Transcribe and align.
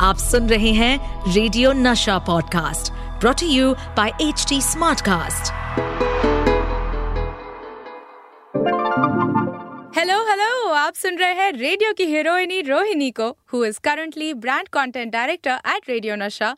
आप 0.00 0.16
सुन 0.18 0.48
रहे 0.48 0.70
हैं 0.72 1.32
radio 1.34 1.72
Nasha 1.72 2.18
podcast 2.26 2.92
brought 3.20 3.42
you 3.42 3.72
by 3.96 4.10
H 4.22 4.44
T 4.48 4.60
smartcast 4.62 5.52
hello 9.98 10.18
hello 10.28 10.70
आप 10.74 10.94
सुन 10.94 11.18
रहे 11.18 11.32
हैं 11.34 11.50
रेडियो 11.52 11.92
की 11.98 12.04
हीरोइनी 12.06 12.60
रोहिणी 12.62 13.10
को 13.10 13.28
who 13.52 13.64
is 13.64 13.80
currently 13.84 14.32
brand 14.46 14.68
content 14.72 15.12
director 15.12 15.58
at 15.74 15.88
radio 15.88 16.16
Nasha 16.16 16.54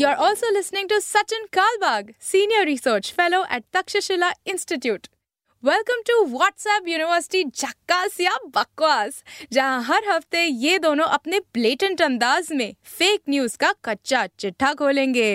You 0.00 0.06
are 0.06 0.18
also 0.24 0.50
listening 0.54 0.88
to 0.90 0.96
Sachin 1.04 1.46
Kalbag, 1.50 2.10
Senior 2.20 2.60
Research 2.66 3.08
Fellow 3.12 3.40
at 3.50 3.64
Takshashila 3.72 4.28
Institute. 4.46 5.08
Welcome 5.62 6.00
to 6.06 6.14
WhatsApp 6.26 6.88
university 6.88 7.42
झक्कास 7.44 8.20
या 8.20 8.34
बकवास 8.54 9.22
जहाँ 9.52 9.82
हर 9.82 10.08
हफ़्ते 10.08 10.44
ये 10.44 10.78
दोनों 10.78 11.04
अपने 11.06 11.38
ब्लेटेंट 11.54 12.02
अंदाज 12.02 12.48
में 12.52 12.72
फेक 12.98 13.20
न्यूज़ 13.28 13.56
का 13.58 13.72
कच्चा 13.84 14.26
चिट्ठा 14.38 14.72
खोलेंगे। 14.74 15.32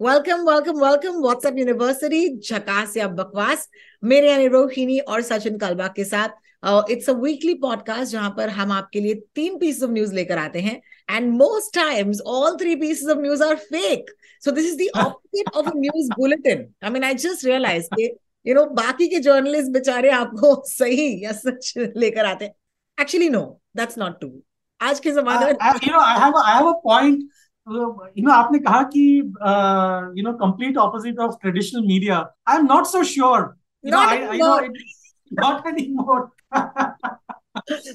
Welcome 0.00 0.48
welcome 0.48 0.84
welcome 0.84 1.20
WhatsApp 1.22 1.58
university 1.58 2.28
झकास 2.38 2.96
या 2.96 3.08
बकवास 3.20 3.68
मेरे 4.02 4.30
यानी 4.30 4.48
रोहिणी 4.48 4.98
और 4.98 5.22
सचिन 5.22 5.58
कलबा 5.58 5.86
के 5.88 6.04
साथ 6.04 6.42
इट्स 6.64 7.08
अ 7.10 7.12
वीकली 7.12 7.54
पॉडकास्ट 7.54 8.12
जहाँ 8.12 8.30
पर 8.30 8.48
हम 8.48 8.72
आपके 8.72 9.00
लिए 9.00 9.14
तीन 9.34 9.58
पीस 9.58 9.82
ऑफ़ 9.82 9.90
न्यूज़ 9.90 10.14
लेकर 10.14 10.38
आते 10.38 10.60
हैं 10.60 10.80
and 11.10 11.32
most 11.32 11.74
times 11.74 12.20
all 12.26 12.56
three 12.56 12.74
pieces 12.76 13.08
of 13.08 13.18
news 13.18 13.42
are 13.42 13.54
fake 13.54 14.10
so 14.44 14.50
this 14.50 14.66
is 14.66 14.76
the 14.78 14.88
opposite 15.00 15.48
of 15.56 15.68
news 15.76 16.10
bulletin 16.18 16.66
I 16.84 16.90
mean 16.90 17.04
I 17.04 17.14
just 17.14 17.44
realize 17.44 17.88
के 17.94 18.04
यू 18.46 18.54
नो 18.54 18.64
बाकी 18.64 19.08
के 19.08 19.18
जर्नलिस्ट 19.18 19.70
बेचारे 19.70 20.10
आपको 20.10 20.54
सही 20.68 21.24
या 21.24 21.32
सच 21.32 21.72
लेकर 21.96 22.26
आते 22.26 22.44
हैं। 22.44 22.52
Actually 23.00 23.28
no 23.28 23.60
that's 23.76 23.98
not 23.98 24.18
true 24.20 24.30
आज 24.80 25.00
के 25.00 25.10
जमाने 25.10 25.46
में 25.46 25.52
you 25.52 25.92
know 25.92 26.00
I 26.00 26.18
have 26.18 26.36
I 26.36 26.54
have 26.54 26.66
a 26.66 26.78
point 26.84 27.18
you 28.18 28.24
know 28.24 28.32
आपने 28.32 28.58
कहा 28.58 28.82
कि 28.96 29.06
you 30.18 30.30
know 30.30 30.32
complete 30.38 30.78
opposite 30.78 31.18
of 31.18 31.36
traditional 31.42 31.86
media 31.86 32.18
I 32.48 32.56
am 32.56 32.66
not 32.66 32.86
so 32.86 33.02
sure 33.02 33.52
Anymore. 35.30 35.52
not 35.52 35.66
anymore 35.66 36.30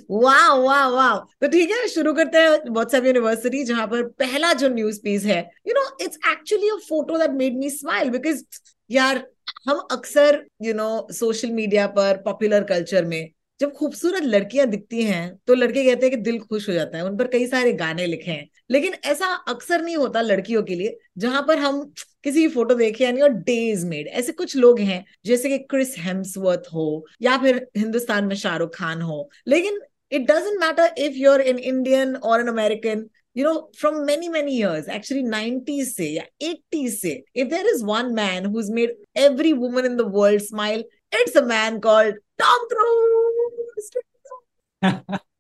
वाह 0.09 0.53
वाह 0.55 0.87
वाह 0.87 1.17
तो 1.41 1.47
ठीक 1.47 1.71
है, 1.71 1.87
शुरू 1.87 2.13
करते 2.13 2.37
हैं 2.37 2.71
व्हाट्सएप 2.73 3.05
यूनिवर्सिटी 3.05 3.63
जहाँ 3.63 3.87
पर 3.87 4.03
पहला 4.19 4.51
जो 4.61 4.69
न्यूज़ 4.69 4.99
पीस 5.03 5.25
है 5.25 5.39
you 5.67 5.73
know 5.73 5.81
it's 6.01 6.17
actually 6.31 6.69
a 6.69 6.75
photo 6.87 7.17
that 7.17 7.31
made 7.31 7.57
me 7.57 7.69
smile 7.69 8.09
because 8.09 8.43
यार, 8.89 9.25
हम 9.67 9.79
अक्सर 9.91 10.45
यू 10.63 10.73
नो 10.73 11.07
सोशल 11.13 11.51
मीडिया 11.51 11.87
पर 11.97 12.21
पॉपुलर 12.25 12.63
कल्चर 12.63 13.05
में, 13.05 13.29
जब 13.59 13.73
खूबसूरत 13.73 14.23
लड़कियाँ 14.23 14.67
दिखती 14.67 15.03
हैं 15.03 15.35
तो 15.47 15.53
लड़के 15.55 15.83
कहते 15.85 16.05
हैं 16.05 16.15
कि 16.15 16.21
दिल 16.21 16.39
खुश 16.41 16.67
हो 16.69 16.73
जाता 16.73 16.97
है, 16.97 17.03
उन 17.05 17.17
पर 17.17 17.27
कई 17.27 17.47
सारे 17.47 17.73
गाने 17.75 18.05
लिखे 18.07 18.31
हैं 18.31 18.47
लेकिन 18.71 18.93
ऐसा 19.05 19.33
अक्सर 19.47 19.81
नहीं 19.81 19.95
होता 19.97 20.21
लड़कियों 20.21 20.63
के 20.63 20.75
लिए, 20.75 20.97
जहाँ 21.17 21.41
पर 21.47 21.59
हम 21.59 21.81
किसी 22.23 22.41
की 22.41 22.47
फ़ोटो 22.47 22.75
देखे 22.75 23.03
यानी 23.03 23.21
और 23.21 23.29
डेज़ 23.43 23.85
मेड 23.87 24.07
ऐसे 24.21 24.31
कुछ 24.31 24.55
लोग 24.57 24.79
हैं 24.79 25.03
जैसे 25.25 25.49
कि 25.49 25.57
क्रिस 25.69 25.95
हेम्सवर्थ 25.99 26.63
हो 26.73 27.05
या 27.21 27.37
फिर 27.37 27.67
हिंदुस्तान 27.77 28.25
में 28.25 28.35
शाहरुख 28.35 28.75
खान 28.75 29.01
हो. 29.01 29.29
लेकिन 29.47 29.79
it 30.11 30.21
doesn't 30.31 30.59
matter 30.59 30.93
if 30.97 31.13
you 31.13 31.31
are 31.31 31.41
in 31.41 31.59
Indian 31.59 32.15
और 32.15 32.41
an 32.41 32.47
American 32.47 33.05
you 33.37 33.45
know 33.45 33.53
from 33.79 33.95
many 34.05 34.29
many 34.29 34.57
years 34.57 34.89
actually 34.89 35.23
nineties 35.23 35.95
से 35.95 36.09
या 36.09 36.23
एट्टीज 36.41 36.99
से 37.01 37.23
if 37.35 37.47
there 37.47 37.67
is 37.67 37.83
one 37.85 38.13
man 38.13 38.45
who 38.45 38.63
made 38.73 38.95
every 39.17 39.53
woman 39.53 39.85
in 39.85 39.95
the 39.97 40.11
world 40.15 40.41
smile 40.41 40.83
it's 41.21 41.37
a 41.37 41.45
man 41.45 41.79
called 41.79 42.19
Tom 42.37 42.67
Cruise 42.73 43.89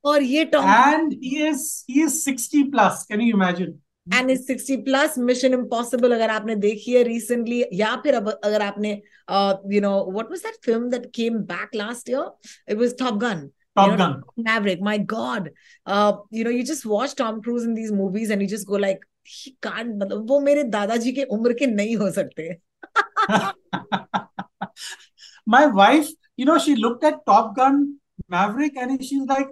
और 0.05 0.23
ये 0.23 0.45
Tom 0.45 0.69
and 0.69 1.13
he 1.23 1.47
is 1.47 1.67
he 1.89 2.03
is 2.03 2.23
60 2.29 2.63
plus 2.71 3.05
can 3.09 3.21
you 3.21 3.37
imagine 3.37 3.79
and 4.13 4.29
is 4.31 4.51
60 4.51 4.77
plus 4.85 5.17
mission 5.29 5.53
impossible 5.53 6.13
अगर 6.15 6.29
आपने 6.29 6.55
देखी 6.65 6.93
है 6.93 7.03
recently 7.03 7.63
या 7.81 7.95
फिर 8.03 8.15
अब 8.15 8.29
अगर 8.29 8.61
आपने 8.61 8.91
you 9.73 9.81
know 9.81 9.93
what 10.11 10.31
was 10.31 10.39
that 10.43 10.55
film 10.65 10.89
that 10.89 11.09
came 11.15 11.37
back 11.53 11.75
last 11.75 12.09
year 12.09 12.71
it 12.71 12.77
was 12.77 12.97
top 12.99 13.17
gun 13.23 13.49
Top 13.77 13.91
you 13.91 13.97
know, 13.97 14.05
Gun. 14.05 14.45
Maverick, 14.45 14.81
my 14.81 14.97
God. 14.97 15.51
Uh, 15.85 16.13
you 16.37 16.43
know, 16.45 16.49
you 16.49 16.63
just 16.69 16.85
watch 16.85 17.13
Tom 17.15 17.41
Cruise 17.41 17.63
in 17.63 17.75
these 17.75 17.91
movies 17.91 18.29
and 18.29 18.41
you 18.41 18.47
just 18.47 18.67
go 18.67 18.75
like, 18.75 19.05
he 19.23 19.55
can't, 19.61 19.95
मतलब 19.97 20.29
वो 20.29 20.39
मेरे 20.39 20.63
दादाजी 20.75 21.11
के 21.11 21.23
उम्र 21.37 21.53
के 21.61 21.67
नहीं 21.67 21.95
हो 21.97 22.09
सकते 22.11 22.49
my 25.53 25.65
wife 25.67 26.09
you 26.37 26.45
know 26.45 26.57
she 26.65 26.75
looked 26.75 27.03
at 27.09 27.19
top 27.29 27.55
gun 27.55 27.77
maverick 28.35 28.77
and 28.77 29.03
she's 29.03 29.27
like 29.31 29.49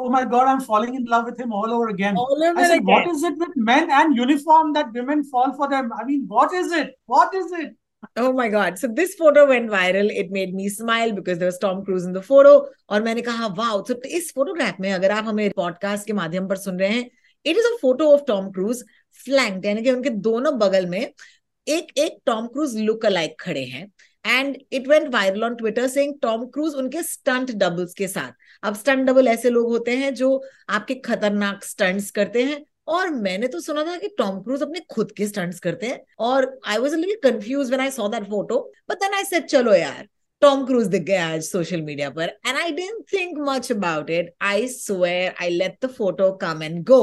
oh 0.00 0.10
my 0.14 0.22
god 0.32 0.48
i'm 0.52 0.62
falling 0.62 0.94
in 0.94 1.04
love 1.14 1.26
with 1.30 1.42
him 1.42 1.52
all 1.52 1.74
over 1.76 1.88
again 1.88 2.16
All 2.16 2.44
over 2.48 2.60
i 2.60 2.64
said 2.64 2.78
again. 2.78 2.86
what 2.92 3.10
is 3.12 3.22
it 3.22 3.42
with 3.44 3.60
men 3.70 3.92
and 3.98 4.16
uniform 4.16 4.72
that 4.74 4.96
women 5.00 5.24
fall 5.34 5.52
for 5.60 5.68
them 5.68 5.92
i 5.98 6.04
mean 6.04 6.24
what 6.28 6.56
is 6.62 6.72
it 6.80 6.96
what 7.06 7.38
is 7.42 7.52
it 7.60 7.76
Oh 8.16 8.32
my 8.32 8.48
God. 8.48 8.78
So 8.78 8.88
this 8.88 9.14
photo 9.14 9.46
went 9.46 9.70
viral. 9.70 10.10
It 10.10 10.30
made 10.30 10.54
me 10.54 10.68
smile 10.70 11.10
because 11.12 11.38
there 11.38 11.48
was 11.48 11.58
Tom 11.58 11.84
Cruise 11.84 12.04
in 12.04 12.14
the 12.14 12.22
photo. 12.22 12.52
और 12.90 13.02
मैंने 13.02 13.22
कहा 13.22 13.46
wow 13.56 13.80
तो 13.88 13.94
इस 14.08 14.32
photograph 14.34 14.80
में 14.80 14.90
अगर 14.92 15.10
आप 15.10 15.24
हमें 15.24 15.50
podcast 15.56 16.06
के 16.06 16.12
माध्यम 16.12 16.48
पर 16.48 16.56
सुन 16.56 16.78
रहे 16.80 16.88
हैं 16.90 17.04
it 17.44 17.56
is 17.56 17.66
a 17.66 17.76
photo 17.80 18.10
of 18.12 18.20
Tom 18.26 18.50
Cruise 18.52 18.82
flank 19.24 19.64
यानी 19.66 19.82
कि 19.82 19.90
उनके 19.90 20.10
दोनों 20.28 20.58
बगल 20.58 20.86
में 20.86 21.00
एक 21.00 21.92
एक 21.98 22.18
टॉम 22.26 22.46
क्रूज 22.46 22.76
लुक 22.78 23.06
अलाइक 23.06 23.36
खड़े 23.40 23.64
हैं 23.64 23.86
and 24.24 24.56
it 24.72 24.88
went 24.88 25.12
viral 25.14 25.44
on 25.44 25.54
Twitter 25.54 25.86
saying 25.88 26.14
Tom 26.22 26.46
Cruise 26.54 26.74
उनके 26.74 27.02
स्टंट 27.02 27.50
डबल्स 27.58 27.94
के 27.94 28.08
साथ 28.08 28.32
अब 28.62 28.74
स्टंट 28.76 29.06
डबल 29.08 29.28
ऐसे 29.28 29.50
लोग 29.50 29.68
होते 29.72 29.96
हैं 29.96 30.12
जो 30.14 30.42
आपके 30.68 30.94
खतरनाक 31.06 31.64
स्टंट्स 31.64 32.10
करते 32.10 32.42
हैं। 32.44 32.64
और 32.88 33.10
मैंने 33.10 33.48
तो 33.48 33.60
सुना 33.60 33.84
था 33.84 33.96
कि 33.96 34.08
टॉम 34.18 34.40
क्रूज 34.42 34.62
अपने 34.62 34.80
खुद 34.90 35.12
के 35.16 35.26
स्टंट्स 35.26 35.60
करते 35.60 35.86
हैं। 35.86 36.00
और 36.18 36.58
I 36.66 36.78
was 36.78 36.92
a 36.92 36.96
little 36.96 37.30
confuse 37.30 37.68
when 37.68 37.80
I 37.80 37.90
saw 37.90 38.08
that 38.08 38.24
photo 38.30 38.58
but 38.90 38.98
then 39.00 39.14
I 39.14 39.24
said 39.24 39.46
चलो 39.46 39.74
यार 39.74 40.08
टॉम 40.42 40.64
क्रूज 40.66 40.86
दिख 40.86 41.02
गया 41.02 41.26
आज 41.28 41.42
सोशल 41.44 41.82
मीडिया 41.82 42.08
पर. 42.10 42.28
And 42.46 42.58
I 42.58 42.70
didn't 42.72 43.04
think 43.12 43.38
much 43.48 43.70
about 43.72 44.10
it 44.10 44.34
I 44.42 44.68
swear 44.68 45.34
I 45.42 45.50
let 45.50 45.76
the 45.84 45.88
photo 45.90 46.30
come 46.42 46.62
and 46.62 46.82
go 46.88 47.02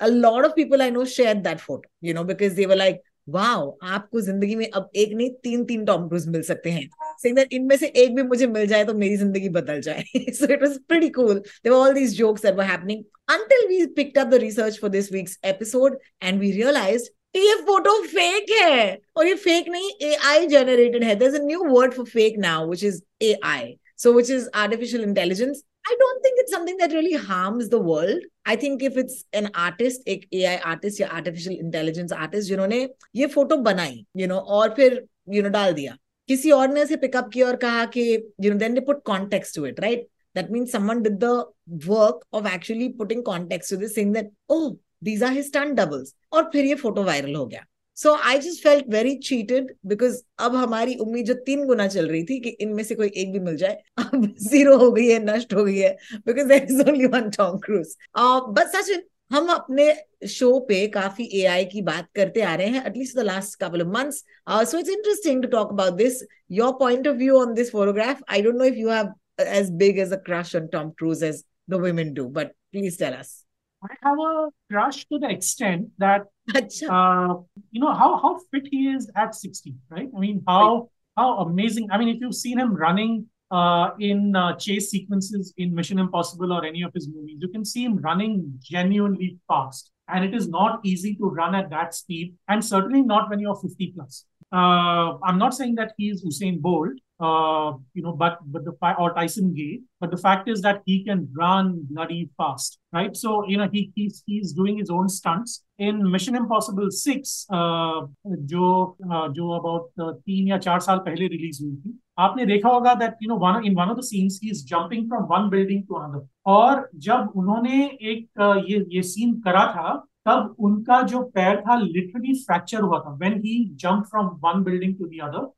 a 0.00 0.08
lot 0.08 0.44
of 0.46 0.54
people 0.56 0.82
I 0.84 0.86
know 0.90 1.02
shared 1.10 1.38
that 1.44 1.60
photo, 1.60 1.88
you 2.06 2.14
know, 2.16 2.22
because 2.30 2.56
they 2.56 2.64
were 2.70 2.76
like, 2.76 2.98
wow, 3.36 3.60
आपको 3.92 4.20
ज़िंदगी 4.20 4.54
में 4.54 4.68
अब 4.70 4.90
एक 4.96 5.12
नहीं 5.14 5.30
तीन 5.42 5.64
तीन 5.64 5.84
Tom 5.84 6.08
cruise 6.08 6.26
मिल 6.28 6.42
सकते 6.42 6.70
हैं। 6.70 6.88
Saying 7.22 7.36
that 7.36 7.52
इनमें 7.52 7.76
से 7.76 7.86
एक 8.04 8.14
भी 8.16 8.22
मुझे 8.22 8.46
मिल 8.46 8.66
जाए 8.66 8.84
तो 8.84 8.94
मेरी 8.94 9.16
ज़िंदगी 9.16 9.48
बदल 9.58 9.80
जाए 9.88 10.04
so 10.38 10.50
it 10.56 10.64
was 10.66 10.78
pretty 10.92 11.10
cool 11.18 11.34
there 11.34 11.74
were 11.74 11.80
all 11.82 11.94
these 11.98 12.16
jokes 12.22 12.46
that 12.46 12.56
were 12.56 12.68
happening 12.70 13.04
until 13.36 13.68
we 13.68 13.86
picked 13.98 14.18
up 14.22 14.30
the 14.30 14.40
research 14.40 14.80
for 14.80 14.88
this 14.96 15.10
week's 15.10 15.38
episode 15.52 16.00
and 16.20 16.46
we 16.46 16.52
realized 16.58 17.12
ये 17.36 17.54
फ़ोटो 17.62 17.92
फेक 18.08 18.50
है 18.50 18.98
और 19.16 19.26
ये 19.26 19.34
फेक 19.34 19.68
नहीं 19.68 19.90
AI 20.10 20.46
generated 20.52 21.02
है 21.04 21.18
there's 21.22 21.34
a 21.38 21.44
new 21.46 21.64
word 21.72 21.94
for 21.94 22.06
fake 22.12 22.38
now 22.44 22.58
which 22.66 22.84
is 22.90 23.02
AI 23.30 23.76
so 24.04 24.12
which 24.18 24.30
is 24.30 24.48
artificial 24.62 25.02
intelligence 25.08 25.62
I 25.88 25.94
don't 25.98 26.22
think 26.22 26.40
it's 26.40 26.50
something 26.50 26.76
that 26.78 26.92
really 26.92 27.12
harms 27.12 27.68
the 27.68 27.78
world. 27.78 28.18
I 28.44 28.56
think 28.56 28.82
if 28.82 28.96
it's 28.96 29.24
an 29.32 29.50
artist, 29.54 30.00
एक 30.08 30.26
AI 30.32 30.56
artist 30.70 31.00
या 31.00 31.08
artificial 31.18 31.54
intelligence 31.64 32.12
artist 32.12 32.48
जिन्होंने 32.48 32.88
ये 33.16 33.26
photo 33.34 33.56
बनाई, 33.62 34.04
you 34.16 34.26
know, 34.26 34.40
और 34.40 34.74
फिर 34.76 35.00
you 35.34 35.42
know 35.42 35.52
डाल 35.52 35.72
दिया. 35.74 35.96
किसी 36.28 36.50
और 36.50 36.68
ने 36.68 36.82
उसे 36.82 36.96
पिकअप 36.96 37.30
किया 37.32 37.46
और 37.46 37.56
कहा 37.56 37.84
कि 37.96 38.02
you 38.40 38.52
know 38.52 38.58
then 38.58 38.74
they 38.74 38.80
put 38.80 39.02
context 39.04 39.54
to 39.54 39.66
it 39.66 39.80
right 39.80 40.06
that 40.36 40.50
mean 40.50 40.66
someone 40.66 41.02
did 41.02 41.18
the 41.18 41.44
work 41.86 42.20
of 42.34 42.52
actually 42.54 42.88
putting 42.98 43.22
context 43.24 43.70
to 43.70 43.76
this 43.76 43.98
that 43.98 44.30
oh 44.48 44.70
these 45.04 45.22
are 45.24 45.32
his 45.32 45.46
stunt 45.46 45.74
doubles 45.80 46.14
और 46.32 46.50
फिर 46.52 46.64
ये 46.64 46.74
फ़ोटो 46.74 47.02
वायरल 47.04 47.34
हो 47.34 47.46
गया। 47.46 47.64
So 47.96 48.14
I 48.28 48.38
just 48.38 48.62
felt 48.62 48.88
very 48.90 49.14
cheated 49.24 49.72
because 49.86 50.20
अब 50.44 50.54
हमारी 50.56 50.94
उम्मीद 51.00 51.26
जो 51.26 51.34
तीन 51.46 51.64
गुना 51.66 51.86
चल 51.88 52.08
रही 52.08 52.22
थी 52.24 52.38
कि 52.40 52.48
इनमें 52.60 52.82
से 52.84 52.94
कोई 52.94 53.08
एक 53.16 53.32
भी 53.32 53.38
मिल 53.40 53.56
जाए, 53.56 53.82
अब 53.98 54.26
ज़ीरो 54.40 54.76
हो 54.78 54.90
गई 54.92 55.06
है, 55.08 55.18
नष्ट 55.24 55.54
हो 55.54 55.64
गई 55.64 55.76
है 55.78 55.96
because 56.26 56.48
there 56.48 56.62
is 56.70 56.80
only 56.88 57.06
one 57.06 57.30
Tom 57.36 57.58
Cruise 57.58 57.96
but 58.18 58.66
Sachin 58.76 59.02
हम 59.31 59.47
अपने 59.49 59.93
शो 60.27 60.59
पे 60.69 60.87
काफी 60.93 61.29
एआई 61.41 61.65
की 61.65 61.81
बात 61.81 62.07
करते 62.15 62.41
आ 62.41 62.55
रहे 62.55 62.67
हैं 62.69 62.85
at least 62.87 63.15
the 63.17 63.23
last 63.25 63.59
couple 63.63 63.81
of 63.81 63.93
months 63.95 64.23
so 64.71 64.77
it's 64.77 64.89
interesting 64.89 65.41
to 65.43 65.49
talk 65.49 65.71
about 65.73 65.93
this 66.03 66.21
your 66.59 66.73
point 66.79 67.07
of 67.07 67.15
view 67.17 67.39
on 67.41 67.53
this 67.53 67.71
photograph 67.71 68.21
I 68.29 68.41
don't 68.41 68.55
know 68.55 68.63
if 68.63 68.77
you 68.77 68.89
have 68.89 69.13
as 69.59 69.69
big 69.71 69.97
as 69.97 70.11
a 70.11 70.17
crush 70.17 70.49
on 70.57 70.69
Tom 70.71 70.93
Cruise 70.97 71.21
as 71.23 71.43
the 71.67 71.77
women 71.77 72.13
do, 72.13 72.27
but 72.27 72.51
please 72.71 72.97
tell 72.97 73.13
us. 73.13 73.43
I 73.83 73.95
have 74.03 74.19
a 74.19 74.49
crush 74.71 75.05
to 75.07 75.17
the 75.17 75.29
extent 75.29 75.87
that 75.97 76.25
Acha. 76.51 76.87
uh, 76.89 77.41
you 77.71 77.81
know 77.81 77.93
how 77.93 78.09
how 78.21 78.37
fit 78.51 78.67
he 78.69 78.87
is 78.89 79.09
at 79.15 79.33
60, 79.33 79.73
right? 79.89 80.07
I 80.15 80.19
mean, 80.19 80.43
how 80.47 80.89
how 81.17 81.39
amazing. 81.39 81.87
I 81.91 81.97
mean, 81.97 82.09
if 82.09 82.21
you've 82.21 82.35
seen 82.35 82.59
him 82.59 82.75
running 82.75 83.25
uh, 83.51 83.89
in 83.99 84.35
uh, 84.35 84.55
chase 84.55 84.89
sequences 84.89 85.53
in 85.57 85.75
Mission 85.75 85.99
Impossible 85.99 86.53
or 86.53 86.65
any 86.65 86.83
of 86.83 86.93
his 86.93 87.09
movies, 87.09 87.37
you 87.39 87.49
can 87.49 87.65
see 87.65 87.83
him 87.83 87.97
running 87.97 88.53
genuinely 88.61 89.37
fast. 89.47 89.91
And 90.07 90.25
it 90.25 90.33
is 90.33 90.47
not 90.47 90.79
easy 90.83 91.15
to 91.15 91.25
run 91.25 91.55
at 91.55 91.69
that 91.69 91.93
speed, 91.93 92.35
and 92.49 92.63
certainly 92.63 93.01
not 93.01 93.29
when 93.29 93.39
you're 93.39 93.55
50 93.55 93.93
plus. 93.95 94.25
Uh, 94.53 95.17
I'm 95.23 95.37
not 95.37 95.53
saying 95.53 95.75
that 95.75 95.93
he 95.97 96.09
is 96.09 96.25
Usain 96.25 96.59
Bolt, 96.59 96.91
uh, 97.21 97.77
you 97.93 98.01
know, 98.01 98.11
but 98.11 98.39
but 98.47 98.65
the 98.65 98.73
fact 98.81 98.99
or 98.99 99.13
Tyson 99.13 99.53
Gay, 99.53 99.79
but 100.01 100.11
the 100.11 100.17
fact 100.17 100.49
is 100.49 100.61
that 100.63 100.81
he 100.85 101.05
can 101.05 101.29
run 101.33 101.87
bloody 101.89 102.29
fast, 102.37 102.79
right? 102.91 103.15
So 103.15 103.47
you 103.47 103.57
know 103.57 103.69
he 103.71 103.91
he's 103.95 104.23
he's 104.25 104.51
doing 104.51 104.77
his 104.77 104.89
own 104.89 105.07
stunts 105.07 105.63
in 105.77 106.11
Mission 106.11 106.35
Impossible 106.35 106.89
Six, 106.89 107.45
uh, 107.49 108.07
जो 108.25 108.97
uh, 109.09 109.29
जो 109.29 109.59
about 109.59 109.89
uh, 109.99 110.13
तीन 110.25 110.47
या 110.47 110.57
चार 110.57 110.79
साल 110.79 110.99
पहले 111.05 111.27
release 111.27 111.59
हुई 111.61 111.75
थी 111.75 111.99
आपने 112.18 112.46
देखा 112.46 112.68
होगा 112.68 112.94
that 112.94 113.14
you 113.22 113.28
know 113.28 113.36
one 113.46 113.64
in 113.64 113.74
one 113.76 113.88
of 113.88 113.98
the 113.98 114.02
scenes 114.02 114.40
he 114.44 114.50
is 114.50 114.64
jumping 114.66 115.08
from 115.08 115.24
one 115.32 115.48
building 115.50 115.82
to 115.88 115.94
another 115.94 116.26
और 116.46 116.88
जब 116.94 117.32
उन्होंने 117.36 117.84
एक 117.86 118.28
uh, 118.40 118.62
ये 118.70 118.84
ये 118.90 119.02
सीन 119.02 119.34
करा 119.40 119.66
था 119.72 119.94
तब 120.26 120.54
उनका 120.58 121.02
जो 121.02 121.22
पैर 121.34 121.60
था 121.60 121.76
लिटरली 121.80 122.34
फ्रैक्चर 122.34 122.80
हुआ 122.80 122.98
था 122.98 123.14
when 123.14 123.38
he 123.44 123.64
jump 123.82 124.04
from 124.04 124.26
one 124.46 124.62
building 124.62 124.96
to 124.96 125.04
the 125.04 125.20
other 125.22 125.52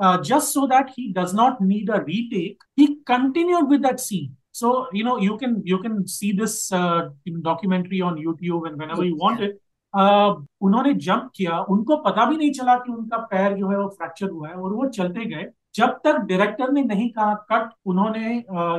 uh, 0.00 0.18
just 0.22 0.52
so 0.52 0.66
that 0.66 0.90
he 0.96 1.12
does 1.12 1.32
not 1.32 1.60
need 1.60 1.88
a 1.88 2.00
retake 2.02 2.58
he 2.76 3.00
continued 3.04 3.68
with 3.68 3.82
that 3.82 4.00
scene. 4.00 4.36
So 4.52 4.88
you 4.92 5.04
know 5.04 5.18
you 5.18 5.36
can 5.38 5.62
you 5.64 5.78
can 5.78 6.06
see 6.06 6.32
this 6.32 6.72
uh, 6.72 7.10
documentary 7.42 8.00
on 8.00 8.16
youtube 8.16 8.68
and 8.68 8.76
whenever 8.76 9.04
you 9.04 9.16
want 9.16 9.40
it. 9.40 9.58
Uh, 9.94 10.34
उन्होंने 10.60 10.92
jump 10.94 11.30
किया 11.36 11.58
उनको 11.74 11.96
पता 11.96 12.24
भी 12.30 12.36
नहीं 12.36 12.50
चला 12.52 12.74
कि 12.78 12.92
उनका 12.92 13.16
पैर 13.30 13.56
जो 13.58 13.68
है 13.68 13.78
वो 13.78 13.88
फ्रैक्चर 13.88 14.30
हुआ 14.30 14.48
है 14.48 14.54
और 14.54 14.72
वो 14.72 14.88
चलते 14.96 15.24
गए। 15.24 15.46
जब 15.78 15.98
तक 16.04 16.18
डायरेक्टर 16.28 16.72
ने 16.72 16.82
नहीं 16.84 17.08
कहा 17.18 17.34
कट 17.52 17.70
उन्होंने 17.92 18.34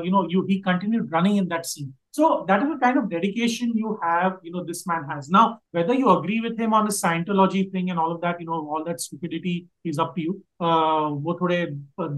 you 0.06 0.12
know 0.12 0.28
you 0.32 0.46
he 0.50 0.60
continued 0.68 1.16
running 1.16 1.38
in 1.38 1.48
that 1.56 1.66
scene 1.74 1.94
So 2.12 2.44
that 2.48 2.64
is 2.64 2.70
the 2.70 2.78
kind 2.78 2.98
of 2.98 3.08
dedication 3.10 3.74
you 3.76 3.98
have, 4.02 4.38
you 4.42 4.52
know, 4.52 4.64
this 4.64 4.88
man 4.88 5.04
has. 5.10 5.30
Now, 5.30 5.60
whether 5.72 5.94
you 5.94 6.10
agree 6.10 6.40
with 6.42 6.58
him 6.58 6.74
on 6.74 6.86
the 6.86 6.92
Scientology 6.92 7.72
thing 7.72 7.92
and 7.92 8.00
all 8.00 8.12
of 8.12 8.22
that, 8.22 8.40
you 8.40 8.48
know, 8.48 8.68
all 8.68 8.84
that 8.84 9.00
stupidity 9.00 9.68
is 9.84 10.00
up 10.00 10.16
to 10.16 10.22
you. 10.22 10.34
Uh, 10.60 11.12
वो 11.28 11.38
थोड़े 11.42 11.60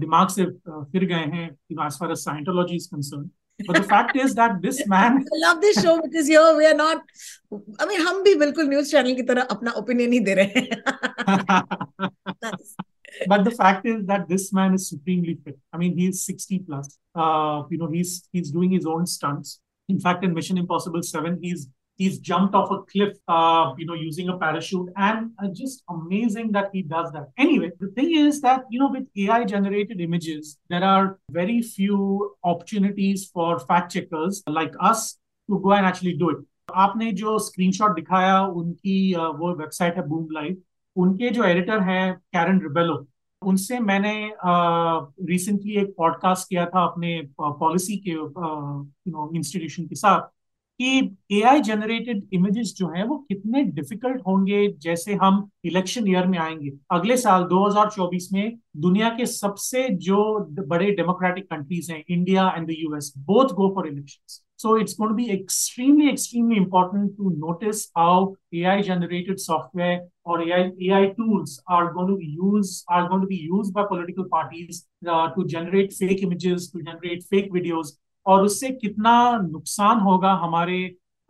दिमाग 0.04 0.28
से 0.36 0.46
फिर 0.92 1.04
गए 1.12 1.26
हैं, 1.34 1.50
you 1.68 1.76
know, 1.76 1.84
as 1.84 1.98
far 1.98 2.10
as 2.10 2.24
Scientology 2.24 2.76
is 2.76 2.88
concerned. 2.94 3.30
But 3.66 3.76
the 3.76 3.82
fact 3.82 4.16
is 4.16 4.34
that 4.34 4.62
this 4.62 4.86
man. 4.86 5.18
I 5.34 5.40
love 5.46 5.60
this 5.60 5.80
show 5.82 6.00
because 6.00 6.26
here 6.26 6.56
we 6.56 6.66
are 6.66 6.74
not. 6.74 7.02
I 7.52 7.86
mean, 7.86 8.00
हम 8.06 8.22
भी 8.22 8.34
बिल्कुल 8.44 8.68
न्यूज़ 8.68 8.90
चैनल 8.90 9.14
की 9.14 9.22
तरह 9.32 9.42
अपना 9.56 9.70
ओपिनियन 9.82 10.12
ही 10.12 10.20
दे 10.30 10.34
रहे 10.34 10.60
हैं. 10.60 10.68
but 13.27 13.43
the 13.43 13.51
fact 13.51 13.85
is 13.85 14.05
that 14.05 14.27
this 14.27 14.51
man 14.53 14.73
is 14.73 14.89
supremely 14.89 15.37
fit. 15.43 15.57
I 15.73 15.77
mean, 15.77 15.97
he's 15.97 16.23
60 16.23 16.59
plus. 16.59 16.97
Uh, 17.15 17.63
you 17.69 17.77
know, 17.77 17.89
he's 17.89 18.27
he's 18.31 18.51
doing 18.51 18.71
his 18.71 18.85
own 18.85 19.05
stunts. 19.05 19.59
In 19.89 19.99
fact, 19.99 20.23
in 20.23 20.33
Mission 20.33 20.57
Impossible 20.57 21.01
7, 21.01 21.39
he's 21.41 21.69
he's 21.95 22.19
jumped 22.19 22.53
off 22.53 22.69
a 22.71 22.83
cliff, 22.83 23.17
uh, 23.27 23.73
you 23.77 23.85
know, 23.85 23.93
using 23.93 24.29
a 24.29 24.37
parachute, 24.37 24.89
and 24.97 25.31
uh, 25.43 25.47
just 25.53 25.83
amazing 25.89 26.51
that 26.51 26.69
he 26.73 26.81
does 26.83 27.11
that. 27.13 27.29
Anyway, 27.37 27.71
the 27.79 27.87
thing 27.87 28.15
is 28.15 28.41
that 28.41 28.65
you 28.69 28.79
know, 28.79 28.89
with 28.89 29.07
AI 29.17 29.45
generated 29.45 29.99
images, 29.99 30.57
there 30.69 30.83
are 30.83 31.19
very 31.31 31.61
few 31.61 32.35
opportunities 32.43 33.25
for 33.33 33.59
fact 33.59 33.91
checkers 33.91 34.43
like 34.47 34.73
us 34.79 35.17
to 35.49 35.59
go 35.59 35.73
and 35.73 35.85
actually 35.85 36.13
do 36.13 36.29
it. 36.29 36.37
आपने 36.75 37.11
जो 37.19 37.37
screenshot 37.39 37.93
दिखाया 37.95 38.39
उनकी 38.61 39.13
वो 39.15 39.53
website 39.59 39.95
है 39.97 40.07
boom 40.07 40.27
live 40.31 40.57
उनके 40.96 41.30
जो 41.30 41.44
editor 41.44 41.80
हैं 41.80 42.14
Karen 42.14 42.60
Rebelo 42.60 43.06
उनसे 43.42 43.78
मैंने 43.78 44.30
रिसेंटली 45.24 45.76
एक 45.76 45.94
पॉडकास्ट 45.98 46.48
किया 46.48 46.66
था 46.66 46.84
अपने 46.84 47.22
पॉलिसी 47.40 47.96
के 47.96 48.10
यू 48.10 48.32
नो 49.08 49.36
इंस्टीट्यूशन 49.36 49.86
के 49.86 49.94
साथ 49.94 50.20
कि 50.78 51.16
एआई 51.32 51.60
जनरेटेड 51.60 52.28
इमेजेस 52.32 52.74
जो 52.76 52.88
हैं, 52.88 53.04
वो 53.04 53.16
कितने 53.18 53.62
डिफ़िकल्ट 53.62 54.20
होंगे 54.26 54.72
जैसे 54.72 55.14
हम 55.14 55.50
इलेक्शन 55.64 56.08
ईयर 56.08 56.26
में 56.26 56.38
आएँगे। 56.38 56.72
अगले 56.90 57.16
साल 57.16 57.44
2024 57.44 58.32
में 58.32 58.58
दुनिया 58.76 59.08
के 59.08 59.26
सबसे 59.26 59.88
जो 59.88 60.46
बड़े 60.66 60.90
डेमोक्रेटिक 60.90 61.44
कंट्रीज़ 61.44 61.92
हैं 61.92 62.04
India 62.08 62.54
and 62.56 62.66
the 62.66 62.70
US 62.70 63.14
both 63.18 63.48
go 63.48 63.74
for 63.74 63.88
elections 63.88 64.44
So 64.61 64.75
it's 64.75 64.95
going 64.95 65.09
to 65.09 65.15
be 65.15 65.31
extremely, 65.31 66.09
extremely 66.09 66.57
important 66.57 67.15
to 67.17 67.31
notice 67.37 67.91
how 67.95 68.35
AI 68.51 68.81
generated 68.81 69.39
software 69.39 70.01
or 70.25 70.41
AI, 70.41 70.71
AI 70.81 71.13
tools 71.15 71.61
are 71.67 71.93
going 71.93 72.07
to 72.07 72.15
be 72.15 72.25
used 72.25 72.83
are 72.89 73.07
going 73.07 73.21
to 73.21 73.27
be 73.27 73.35
used 73.35 73.73
by 73.73 73.83
political 73.87 74.25
parties 74.25 74.87
uh, 75.07 75.29
to 75.29 75.45
generate 75.45 75.93
fake 75.93 76.23
images, 76.23 76.71
to 76.71 76.81
generate 76.81 77.23
fake 77.23 77.51
videos, 77.53 77.87
और 78.25 78.43
उससे 78.45 78.69
कितना 78.69 79.15
नुकसान 79.41 79.99
होगा 79.99 80.31
हमारे 80.43 80.79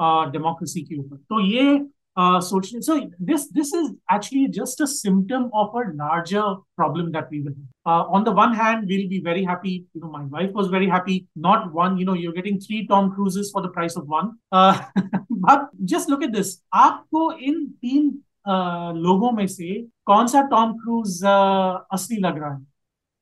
democracy 0.02 0.82
uh, 0.82 0.90
के 0.90 0.98
ऊपर 0.98 1.16
तो 1.16 1.40
ये 1.40 1.78
uh, 2.18 2.42
social. 2.42 2.82
So 2.82 3.10
this 3.20 3.48
this 3.50 3.74
is 3.74 3.92
actually 4.10 4.48
just 4.48 4.82
a 4.82 4.88
symptom 4.88 5.50
of 5.54 5.76
a 5.76 5.84
larger 5.96 6.46
problem 6.76 7.12
that 7.12 7.30
we 7.32 7.42
will 7.42 7.54
have. 7.54 7.74
Uh, 7.86 8.04
on 8.12 8.24
the 8.24 8.32
one 8.32 8.54
hand, 8.54 8.88
we'll 8.88 9.08
be 9.08 9.22
very 9.22 9.44
happy. 9.44 9.86
You 9.94 10.02
know, 10.02 10.10
my 10.10 10.24
wife 10.24 10.52
was 10.52 10.68
very 10.68 10.90
happy. 10.90 11.28
Not 11.36 11.72
one. 11.74 11.98
You 11.98 12.06
know, 12.06 12.14
you're 12.14 12.34
getting 12.34 12.60
three 12.60 12.86
Tom 12.88 13.12
Cruises 13.14 13.52
for 13.52 13.62
the 13.62 13.70
price 13.70 13.96
of 13.96 14.08
one. 14.08 14.32
Uh, 14.52 14.82
but 15.30 15.70
just 15.86 16.10
look 16.10 16.24
at 16.24 16.34
this. 16.34 16.58
आपको 16.74 17.32
इन 17.50 17.66
तीन 17.82 18.12
uh, 18.48 18.94
लोगों 19.08 19.32
में 19.32 19.48
से 19.48 19.82
कौन 20.06 20.28
सा 20.28 20.42
Tom 20.50 20.74
cruise 20.84 21.24
uh, 21.24 21.82
असली 21.94 22.18
लग 22.28 22.38
रहा 22.38 22.54
है? 22.54 22.66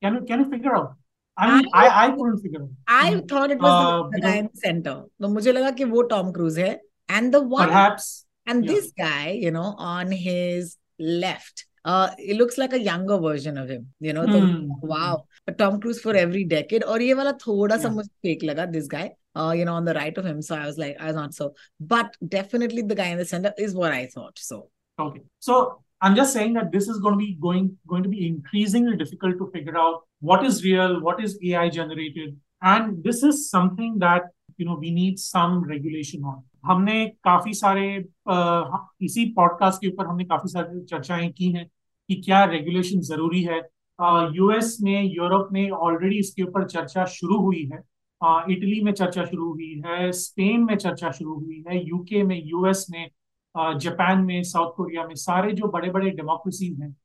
Can 0.02 0.14
you 0.14 0.26
can 0.26 0.44
you 0.44 0.50
figure 0.50 0.74
out? 0.76 0.94
I 1.38 1.46
mean, 1.50 1.66
I, 1.74 1.86
I, 1.86 2.04
I 2.04 2.10
couldn't 2.10 2.38
figure 2.40 2.62
out. 2.62 2.70
I 2.88 3.20
thought 3.30 3.50
it 3.50 3.58
was 3.60 3.70
uh, 3.70 4.08
the 4.12 4.20
guy 4.20 4.36
in 4.42 4.46
the 4.52 4.60
center. 4.66 4.94
तो 5.20 5.28
मुझे 5.28 5.52
लगा 5.52 5.70
कि 5.78 5.84
वो 5.84 6.02
टॉम 6.12 6.30
क्रूज 6.32 6.58
है. 6.58 6.78
And 7.08 7.34
the 7.34 7.40
one 7.40 7.68
perhaps 7.68 8.26
and 8.46 8.64
yeah. 8.64 8.72
this 8.72 8.92
guy, 8.98 9.30
you 9.30 9.50
know, 9.50 9.74
on 9.78 10.10
his 10.10 10.76
left, 10.98 11.66
uh, 11.84 12.10
it 12.18 12.36
looks 12.36 12.58
like 12.58 12.72
a 12.72 12.80
younger 12.80 13.18
version 13.18 13.56
of 13.56 13.68
him, 13.68 13.86
you 14.00 14.12
know. 14.12 14.26
Hmm. 14.26 14.66
wow. 14.82 15.24
But 15.46 15.58
Tom 15.58 15.80
Cruise 15.80 16.00
for 16.00 16.14
every 16.16 16.44
decade. 16.44 16.84
Or 16.84 16.98
ये 16.98 17.14
वाला 17.14 17.32
थोड़ा 17.46 17.76
सा 17.78 17.88
मुझे 17.94 18.08
fake 18.22 18.42
लगा, 18.42 18.72
this 18.72 18.88
guy. 18.88 19.10
Uh, 19.36 19.52
you 19.52 19.64
know, 19.64 19.74
on 19.74 19.84
the 19.84 19.94
right 19.94 20.16
of 20.18 20.24
him. 20.24 20.40
So 20.42 20.56
I 20.56 20.66
was 20.66 20.78
like, 20.78 20.96
I 20.98 21.06
was 21.06 21.14
not 21.14 21.34
so. 21.34 21.54
But 21.78 22.16
definitely 22.26 22.82
the 22.82 22.94
guy 22.94 23.08
in 23.08 23.18
the 23.18 23.24
center 23.24 23.52
is 23.58 23.74
what 23.74 23.92
I 23.92 24.06
thought. 24.06 24.38
So 24.38 24.70
okay. 24.98 25.20
So 25.38 25.82
I'm 26.00 26.16
just 26.16 26.32
saying 26.32 26.54
that 26.54 26.72
this 26.72 26.88
is 26.88 26.98
going 26.98 27.14
to 27.14 27.18
be 27.18 27.36
going 27.40 27.76
going 27.86 28.02
to 28.02 28.08
be 28.08 28.26
increasingly 28.26 28.96
difficult 28.96 29.38
to 29.38 29.50
figure 29.52 29.76
out 29.78 30.02
what 30.20 30.44
is 30.44 30.64
real, 30.64 31.00
what 31.00 31.22
is 31.22 31.38
AI 31.44 31.68
generated, 31.68 32.36
and 32.62 33.02
this 33.04 33.22
is 33.22 33.48
something 33.50 33.98
that 33.98 34.24
you 34.61 34.67
know, 34.67 34.77
we 34.79 34.91
need 34.91 35.19
some 35.19 35.61
regulation 35.63 36.23
on. 36.23 36.41
हमने 36.65 37.05
काफ़ी 37.23 37.53
सारे 37.53 37.85
इसी 39.05 39.25
podcast 39.35 39.81
के 39.81 39.87
ऊपर 39.87 40.07
हमने 40.07 40.23
काफ़ी 40.23 40.49
सारी 40.49 40.81
चर्चाएँ 40.85 41.29
की 41.29 41.51
हैं 41.51 41.65
कि 42.09 42.15
क्या 42.25 42.43
रेगुलेशन 42.45 42.99
ज़रूरी 43.01 43.41
है 43.43 43.59
यूएस 44.35 44.77
में 44.81 45.03
यूरोप 45.03 45.49
में 45.53 45.69
ऑलरेडी 45.69 46.19
इसके 46.19 46.43
ऊपर 46.43 46.65
चर्चा 46.67 47.05
शुरू 47.15 47.37
हुई 47.41 47.63
है 47.73 47.79
इटली 48.53 48.81
में 48.83 48.91
चर्चा 48.91 49.25
शुरू 49.25 49.51
हुई 49.51 49.81
है 49.85 50.11
स्पेन 50.11 50.63
में 50.63 50.75
चर्चा 50.75 51.11
शुरू 51.11 51.33
हुई 51.33 51.63
है 51.67 51.83
यूके 51.87 52.23
में 52.23 52.41
यूएस 52.45 52.85
में 52.91 53.09
जापान 53.57 54.23
में 54.23 54.43
साउथ 54.43 54.71
कोरिया 54.75 55.07
में 55.07 55.15
सारे 55.15 55.51
जो 55.51 55.67
बड़े 55.67 55.91
बड़े 55.91 56.09
डेमोक्रेसीज 56.09 56.81
हैं 56.81 56.95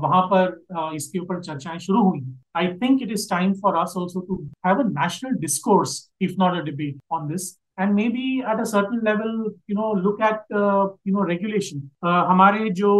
वहाँ 0.00 0.22
पर 0.32 0.94
इसके 0.96 1.18
ऊपर 1.18 1.40
चर्चाएँ 1.40 1.78
शुरू 1.78 2.02
हुई 2.02 2.20
हैं। 2.20 2.42
I 2.56 2.68
think 2.68 3.02
it 3.02 3.12
is 3.12 3.30
time 3.30 3.52
for 3.52 3.76
us 3.76 3.94
also 3.98 4.20
to 4.20 4.42
have 4.66 4.80
a 4.80 4.88
national 4.88 5.34
discourse 5.40 6.12
if 6.20 6.32
not 6.38 6.56
a 6.56 6.60
debate 6.60 6.98
on 7.12 7.28
this 7.28 7.58
maybe 7.78 8.40
at 8.50 8.60
a 8.60 8.66
certain 8.66 9.00
level 9.06 9.30
you 9.66 9.74
know 9.76 9.86
look 10.02 10.20
at 10.20 10.52
uh, 10.58 10.88
you 11.04 11.14
know 11.14 11.24
regulation. 11.30 11.80
uh, 12.06 12.26
हमारे 12.28 12.70
जो 12.70 12.90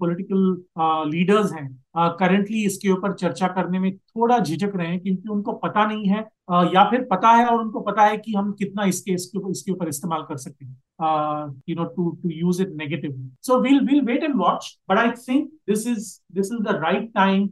political 0.00 0.64
uh, 0.80 1.10
leaders 1.10 1.50
uh, 1.50 1.58
हैं 1.58 1.83
currently 1.96 2.64
इसके 2.66 2.88
ऊपर 2.92 3.12
चर्चा 3.14 3.48
करने 3.48 3.78
में 3.78 3.96
थोड़ा 3.96 4.38
झिझक 4.38 4.72
रहे 4.76 4.86
हैं 4.86 5.00
क्योंकि 5.00 5.28
उनको 5.28 5.52
पता 5.64 5.84
नहीं 5.86 6.06
है 6.08 6.20
या 6.74 6.84
फिर 6.90 7.06
पता 7.10 7.30
है 7.30 7.46
और 7.46 7.60
उनको 7.60 7.80
पता 7.80 8.04
है 8.04 8.16
कि 8.16 8.32
हम 8.32 8.52
कितना 8.52 8.84
इसके 8.84 9.12
इसके 9.12 9.38
ऊपर 9.38 9.50
इसके 9.50 9.72
ऊपर 9.72 9.88
इस्तेमाल 9.88 10.22
कर 10.28 10.36
सकते 10.36 10.64
हैं 10.64 11.62
you 11.68 11.76
know 11.76 11.84
to 11.96 12.10
to 12.22 12.30
use 12.30 12.62
it 12.62 12.72
negatively 12.76 13.30
so 13.46 13.60
will 13.60 13.80
will 13.86 14.00
wait 14.06 14.24
and 14.24 14.36
watch 14.36 14.76
but 14.90 14.98
I 14.98 15.10
think 15.28 15.50
this 15.68 15.86
is 15.86 16.18
this 16.32 16.52
is 16.52 16.62
the 16.62 16.80
right 16.84 17.12
time 17.14 17.48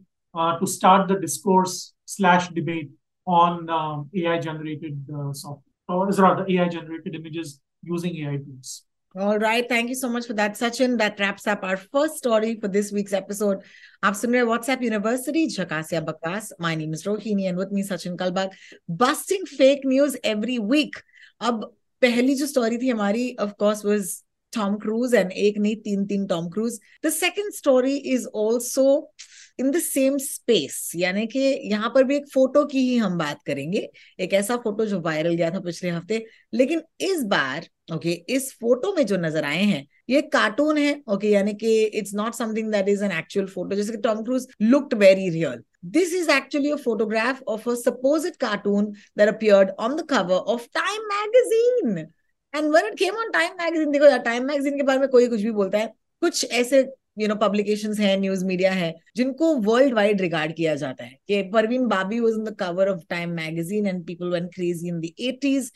start 0.67 1.09
the 1.09 1.17
discourse 1.17 1.95
slash 2.07 2.49
debate 2.51 2.91
on 3.27 3.69
uh, 3.69 4.03
AI 4.15 4.39
generated 4.39 5.07
uh, 5.11 5.33
software 5.33 5.63
or 5.89 6.07
rather 6.09 6.47
AI 6.49 6.69
generated 6.69 7.15
images 7.15 7.61
using 7.83 8.17
AI 8.17 8.39
tools. 8.39 8.85
All 9.16 9.40
right. 9.40 9.68
Thank 9.68 9.90
you 9.90 9.96
so 9.96 10.10
much 10.10 10.28
for 10.28 10.34
that, 10.34 10.54
Sachin. 10.54 10.98
That 11.00 11.20
wraps 11.20 11.48
up 11.48 11.64
our 11.64 11.78
first 11.78 12.18
story 12.18 12.60
for 12.60 12.68
this 12.68 12.92
week's 12.92 13.14
episode. 13.14 13.64
आप 14.04 14.14
सुन 14.14 14.46
WhatsApp 14.46 14.82
University, 14.82 15.48
Jhakasya 15.48 16.06
Bakas. 16.06 16.52
My 16.60 16.76
name 16.76 16.94
is 16.94 17.04
Rohini 17.04 17.50
and 17.50 17.58
with 17.58 17.72
me 17.72 17.82
Sachin 17.82 18.16
Kalbag. 18.16 18.52
Busting 18.88 19.46
fake 19.46 19.86
news 19.86 20.16
every 20.24 20.60
week. 20.60 21.02
अब 21.42 21.74
पहली 22.02 22.36
जो 22.36 22.46
story 22.46 22.78
थी 22.78 22.90
हमारी 22.90 23.36
of 23.40 23.58
course 23.58 23.84
was 23.84 24.24
Tom 24.53 24.79
Cruise 24.79 25.13
and 25.15 25.33
ek 25.35 25.59
nahi 25.59 25.83
teen 25.85 26.07
teen 26.09 26.27
Tom 26.29 26.51
Cruise. 26.51 26.79
The 27.03 27.11
second 27.11 27.55
story 27.55 27.97
is 28.17 28.27
also 28.27 29.09
in 29.59 29.71
the 29.71 29.81
same 29.81 30.19
space. 30.19 30.93
यानी 30.97 31.27
कि 31.27 31.41
यहाँ 31.71 31.91
पर 31.95 32.05
भी 32.05 32.17
एक 32.17 32.29
फ़ोटो 32.33 32.65
की 32.67 32.79
ही 32.89 32.97
हम 32.97 33.19
बात 33.19 33.43
करेंगे. 33.47 33.89
एक 34.21 34.33
ऐसा 34.35 34.57
फ़ोटो 34.57 34.87
जो 34.87 35.01
वायरल 35.01 35.35
गया 35.35 35.51
था 35.51 35.61
पिछले 35.61 35.91
हफ़्ते. 35.91 36.25
लेकिन 36.53 36.83
इस 37.01 37.23
बार 37.25 37.69
ओके 37.93 38.09
okay, 38.09 38.25
इस 38.29 38.53
फ़ोटो 38.61 38.95
में 38.97 39.05
जो 39.07 39.17
नज़र 39.17 39.45
आए 39.45 39.63
हैं 39.63 39.87
ये 40.11 40.21
कार्टून 40.33 40.79
है 40.79 41.03
ओके 41.13 41.29
यानी 41.29 41.53
कि 41.55 41.83
it's 41.85 42.15
not 42.15 42.35
something 42.35 42.71
that 42.73 42.89
is 42.89 43.05
an 43.05 43.13
actual 43.13 43.47
photo 43.47 43.77
जैसे 43.77 43.93
कि 43.93 43.99
Tom 44.03 44.23
Cruise 44.25 44.47
looked 44.63 44.95
very 44.99 45.29
real 45.31 45.63
this 45.97 46.15
is 46.15 46.31
actually 46.31 46.71
a 46.71 46.77
photograph 46.85 47.43
of 47.49 47.69
a 47.71 47.75
supposed 47.75 48.37
cartoon 48.41 48.85
that 49.19 49.29
appeared 49.29 49.71
on 49.81 49.97
the 49.97 50.07
cover 50.11 50.53
of 50.55 50.67
Time 50.75 51.09
magazine 51.09 52.07
And 52.55 52.71
when 52.71 52.85
it 52.87 52.97
came 52.97 53.15
on 53.15 53.33
Time 53.33 53.57
magazine, 53.57 53.93
देखो 53.93 54.07
यार 54.07 54.25
Time 54.25 54.49
magazine 54.49 54.77
के 54.77 54.83
बारे 54.83 54.99
में 54.99 55.09
कोई 55.09 55.29
कुछ 55.29 55.43
भी 55.43 55.51
बोलता 55.53 55.79
है 55.79 55.93
कुछ 56.23 56.45
ऐसे 56.53 56.81
यू 57.19 57.27
नो 57.29 57.35
पब्लिकेशंस 57.35 57.99
है 58.01 58.17
न्यूज़ 58.21 58.45
मीडिया 58.45 58.71
है 58.73 58.93
जिनको 59.17 59.55
वर्ल्ड 59.63 59.95
वाइड 59.95 60.21
रिगार्ड 60.21 60.53
किया 60.57 60.75
जाता 60.75 61.05
है 61.05 61.17
कि 61.29 61.43
Parveen 61.53 61.87
Babi 61.89 62.21
was 62.21 62.35
in 62.35 62.45
the 62.45 62.55
cover 62.61 62.89
of 62.89 63.01
Time 63.11 63.31
magazine 63.31 63.87
and 63.87 64.05
people 64.07 64.31
won 64.31 64.47
crazy 64.55 64.89
in 64.89 65.01
the 65.01 65.11
80s 65.23 65.69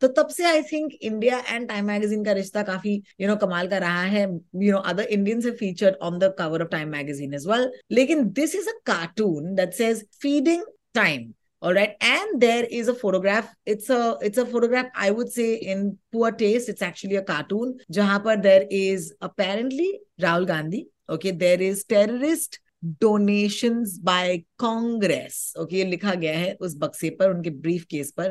तो 0.00 0.08
तब 0.18 0.28
से 0.28 0.44
I 0.44 0.62
think 0.62 0.92
India 1.02 1.42
and 1.48 1.68
Time 1.68 1.86
magazine 1.86 2.24
का 2.24 2.32
रिश्ता 2.32 2.62
काफ़ी 2.62 2.94
यू 2.94 3.00
you 3.00 3.28
नो 3.28 3.34
know, 3.34 3.40
कमाल 3.40 3.68
का 3.68 3.78
रहा 3.78 4.02
है 4.04 4.22
you 4.22 4.72
know 4.72 4.78
other 4.78 5.04
Indians 5.18 5.44
have 5.44 5.54
featured 5.56 5.96
on 6.02 6.18
the 6.18 6.34
cover 6.38 6.62
of 6.62 6.68
Time 6.68 6.88
magazine 6.88 7.34
as 7.34 7.46
well 7.48 7.70
लेकिन 7.90 8.28
this 8.32 8.54
is 8.54 8.68
a 8.68 8.78
cartoon 8.86 9.54
that 9.54 9.74
says 9.74 10.04
feeding 10.22 10.64
time 10.94 11.32
all 11.62 11.72
right 11.72 11.94
and 12.00 12.40
there 12.42 12.64
is 12.64 12.88
a 12.88 12.94
photograph 12.94 13.54
it's 13.64 13.88
a 13.88 14.16
it's 14.20 14.38
a 14.38 14.44
photograph 14.44 14.86
i 14.96 15.10
would 15.10 15.30
say 15.32 15.54
in 15.54 15.96
poor 16.10 16.32
taste 16.32 16.68
it's 16.68 16.82
actually 16.82 17.14
a 17.14 17.22
cartoon 17.22 17.78
jahan 17.98 18.22
par 18.24 18.36
there 18.36 18.66
is 18.78 19.14
apparently 19.20 19.88
rahul 20.26 20.46
gandhi 20.52 20.82
okay 21.08 21.30
there 21.44 21.62
is 21.68 21.84
terrorist 21.94 22.58
donations 23.06 23.96
by 24.10 24.44
congress 24.58 25.40
okay 25.64 25.84
likha 25.92 26.16
gaya 26.26 26.44
hai 26.44 26.52
us 26.68 26.76
bakse 26.84 27.06
par 27.20 27.30
unke 27.36 27.54
brief 27.68 27.88
case 27.94 28.10
par 28.20 28.30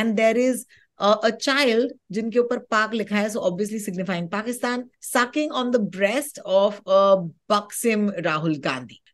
and 0.00 0.22
there 0.24 0.46
is 0.46 0.66
a 1.02 1.32
child 1.44 1.92
जिनके 2.12 2.38
ऊपर 2.38 2.58
पाक 2.70 2.92
लिखा 2.94 3.16
है 3.16 3.30
so 3.32 3.40
obviously 3.50 3.78
signifying 3.78 4.28
Pakistan 4.34 4.84
sucking 5.00 5.50
on 5.62 5.72
the 5.76 5.80
breast 5.98 6.38
of 6.44 6.80
a 6.86 7.16
buxom 7.48 8.10
Rahul 8.28 8.60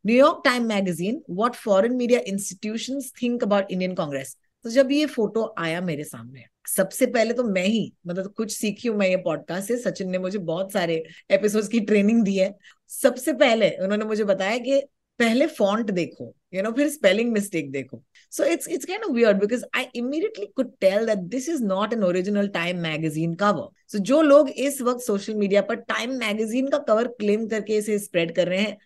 New York 0.05 0.43
Time 0.45 0.67
magazine 0.67 1.23
what 1.31 1.55
foreign 1.57 1.97
media 1.97 2.21
institution 2.27 3.01
think 3.23 3.43
about 3.45 3.71
Indian 3.71 3.95
Congress 3.95 4.37
तो 4.65 4.71
जब 4.71 4.91
ये 4.93 5.07
photo 5.07 5.55
आया 5.59 5.81
मेरे 5.81 6.05
सामने, 6.05 6.45
सबसे 6.69 7.07
पहले 7.07 7.35
तो 7.35 7.43
मैं 7.45 7.65
ही 7.65 7.93
मतलब 8.07 8.25
तो 8.25 8.31
कुछ 8.37 8.53
सीखी 8.53 8.89
हूँ 8.89 8.97
मैं 8.99 9.09
ये 9.09 9.17
पॉडकास्ट 9.25 9.69
से। 9.69 9.77
सचिन 9.79 10.11
ने 10.11 10.19
मुझे 10.19 10.39
बहुत 10.41 10.73
सारे 10.73 11.03
एपिसोड्स 11.31 11.69
की 11.69 11.81
ट्रेनिंग 11.81 12.23
दी 12.25 12.37
है। 12.37 12.55
सबसे 12.93 13.33
पहले 13.35 13.71
उन्होंने 13.77 14.05
मुझे 14.05 14.25
बताया 14.25 14.59
कि 14.59 14.81
पहले 15.21 15.47
फॉन्ट 15.49 15.91
देखो 15.91 16.35
यू 16.55 16.63
नो 16.63 16.71
फिर 16.73 16.89
स्पेलिंग 16.89 17.33
मिस्टेक 17.33 17.71
देखो। 17.73 18.03
So 18.33 18.45
it's 18.45 18.69
it's 18.69 18.85
kind 18.85 19.05
of 19.05 19.13
weird 19.13 19.41
because 19.41 19.65
I 19.77 19.87
immediately 19.97 20.47
could 20.57 20.73
tell 20.81 21.07
that 21.07 21.19
this 21.29 21.49
is 21.49 21.63
not 21.65 21.93
an 21.93 22.03
original 22.05 22.49
Time 22.49 22.79
magazine 22.81 23.35
cover 23.35 23.69
so 23.93 23.99
जो 24.11 24.21
लोग 24.23 24.51
इस 24.51 24.81
वक्त 24.83 25.01
सोशल 25.03 25.35
मीडिया 25.35 25.63
पर 25.63 25.75
टाइम 25.87 26.19
मैगजीन 26.19 26.69
का 26.69 26.79
कवर 26.89 27.09
क्लेम 27.19 27.47
करके 27.49 27.77
इसे 27.77 27.99
स्प्रेड 27.99 28.35
कर 28.37 28.49
रहे 28.49 28.61
हैं 28.61 28.77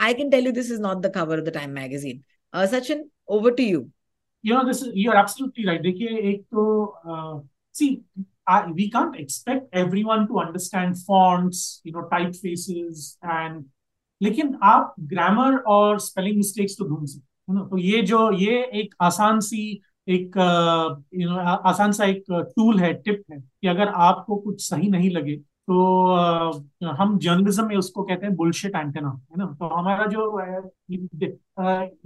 I 0.00 0.14
can 0.14 0.30
tell 0.30 0.42
you 0.42 0.52
this 0.52 0.70
is 0.70 0.80
not 0.80 1.02
the 1.02 1.10
cover 1.10 1.38
of 1.38 1.44
the 1.44 1.50
Time 1.50 1.74
magazine. 1.74 2.24
Uh, 2.52 2.66
Sachin, 2.66 3.02
over 3.28 3.50
to 3.52 3.62
you. 3.62 3.90
You 4.44 4.54
know, 4.54 4.66
this 4.66 4.82
is 4.82 4.92
you're 4.94 5.16
absolutely 5.16 5.66
right. 5.66 5.82
देखिए 5.82 6.18
एक 6.30 6.44
तो 6.54 6.64
uh, 7.06 7.40
see 7.74 8.02
I, 8.46 8.66
we 8.72 8.90
can't 8.90 9.14
expect 9.16 9.68
everyone 9.72 10.26
to 10.28 10.40
understand 10.40 10.96
fonts, 10.98 11.82
you 11.84 11.92
know, 11.92 12.08
typefaces 12.12 13.16
and 13.22 13.68
लेकिन 14.20 14.58
आप 14.62 14.94
grammar 15.10 15.56
और 15.74 15.98
spelling 16.00 16.36
mistakes 16.36 16.76
तो 16.78 16.84
ढूंढ 16.88 17.06
सकते 17.08 17.52
है 17.52 17.54
ना 17.54 17.62
तो 17.68 17.78
ये 17.78 18.02
जो 18.10 18.30
ये 18.38 18.62
एक 18.80 18.94
आसान 19.02 19.40
सी 19.40 19.62
एक 20.08 20.36
यू 21.14 21.28
नो 21.28 21.36
आसान 21.70 21.92
सा 21.92 22.04
एक 22.04 22.24
टूल 22.30 22.80
है 22.80 22.92
टिप 23.02 23.22
है 23.32 23.38
कि 23.40 23.68
अगर 23.68 23.88
आपको 24.08 24.36
कुछ 24.36 24.62
सही 24.68 24.88
नहीं 24.90 25.10
लगे 25.10 25.36
तो 25.68 26.06
आ, 26.06 26.52
हम 26.84 27.18
जर्नलिज्म 27.18 27.66
में 27.66 27.76
उसको 27.76 28.02
कहते 28.02 28.26
हैं 28.26 28.36
बुलशिट 28.36 28.76
एंटेना 28.76 29.08
है 29.08 29.38
ना? 29.38 29.46
तो 29.46 29.66
हमारा 29.66 30.06
जो 30.06 30.40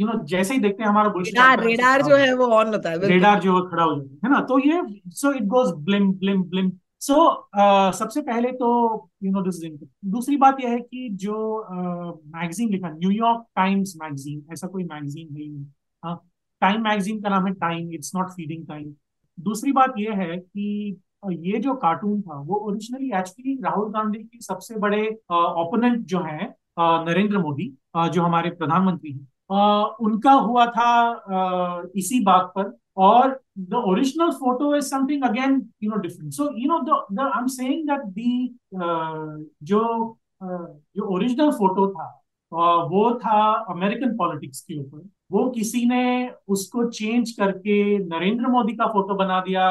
यू 0.00 0.06
नो 0.06 0.24
जैसे 0.24 0.54
ही 0.54 0.60
देखते 0.60 0.82
हैं 0.82 0.90
हमारा 0.90 1.08
बुलशिट 1.08 1.34
रेडार 1.34 1.64
रेडार 1.64 2.02
जो 2.02 2.16
है 2.16 2.34
वो 2.34 2.46
ऑन 2.46 2.66
होता 2.66 2.90
है 2.90 3.08
रेडार 3.08 3.40
जो 3.40 3.64
है 3.64 3.70
खड़ा 3.70 3.84
हो 3.84 3.96
जाता 3.96 4.26
है 4.26 4.32
ना? 4.32 4.40
तो 4.40 4.58
ये 4.58 4.82
सो 5.08 5.32
इट 5.32 5.42
गोज 5.42 5.84
ब्लिम 5.84 6.12
ब्लिम 6.12 6.42
ब्लिम 6.42 6.72
सो 7.00 7.48
सबसे 7.92 8.20
पहले 8.20 8.52
तो 8.52 8.68
यू 9.22 9.32
नो 9.32 9.42
दिस 9.42 9.80
दूसरी 10.04 10.36
बात 10.36 10.56
यह 10.60 10.70
है 10.70 10.80
कि 10.80 11.08
जो 11.12 11.66
मैगजीन 12.26 12.66
uh, 12.66 12.72
लिखा 12.72 12.88
न्यूयॉर्क 12.88 13.46
टाइम्स 13.56 13.94
मैगजीन 14.02 14.52
ऐसा 14.52 14.66
कोई 14.66 14.84
मैगजीन 14.84 15.36
है 15.36 15.72
हाँ 16.04 16.28
टाइम 16.60 16.82
मैगजीन 16.82 17.22
का 17.22 17.28
नाम 17.28 17.46
है 17.46 17.52
Time 17.52 17.92
it's 17.92 18.12
not 18.14 18.26
feeding 18.26 18.66
time 18.66 18.94
दूसरी 19.40 19.72
बात 19.72 19.94
यह 19.98 20.12
है 20.12 20.36
कि 20.36 20.96
और 21.24 21.32
ये 21.32 21.58
जो 21.60 21.74
कार्टून 21.76 22.20
था, 22.22 22.38
वो 22.40 22.56
ओरिजिनली 22.68 23.10
एक्चुअली 23.18 23.54
राहुल 23.64 23.90
गांधी 23.92 24.18
के 24.18 24.40
सबसे 24.40 24.78
बड़े 24.78 25.06
ओपोनेंट 25.32 26.04
जो 26.06 26.20
है 26.20 26.54
नरेंद्र 26.78 27.38
मोदी 27.38 27.72
जो 28.12 28.22
हमारे 28.22 28.50
प्रधानमंत्री 28.50 29.12
हैं 29.12 29.26
उनका 30.00 30.32
हुआ 30.32 30.66
था 30.76 30.90
इसी 31.96 32.22
बात 32.24 32.52
पर 32.56 32.72
और 32.96 33.40
the 33.58 33.82
original 33.88 34.30
photo 34.32 34.74
is 34.76 34.84
something 34.86 35.24
again 35.24 35.54
you 35.82 35.90
know 35.90 35.96
different 36.00 36.32
so 36.32 36.48
you 36.58 36.68
know 36.68 36.78
the 37.12 37.20
I 37.20 37.40
am 37.40 37.46
saying 37.54 37.88
that 37.88 38.04
the 38.08 38.58
जो 39.62 39.80
जो 40.96 41.14
ओरिजिनल 41.14 41.50
फ़ोटो 41.58 41.88
था 41.90 42.06
वो 42.90 43.10
था 43.20 43.38
अमेरिकन 43.70 44.16
पॉलिटिक्स 44.16 44.60
के 44.60 44.78
ऊपर। 44.80 44.98
वो 45.34 45.48
किसी 45.50 45.84
ने 45.86 46.04
उसको 46.54 46.84
चेंज 46.90 47.30
करके 47.38 47.76
नरेंद्र 48.00 48.48
मोदी 48.48 48.72
का 48.76 48.86
फ़ोटो 48.92 49.14
बना 49.16 49.40
दिया 49.40 49.66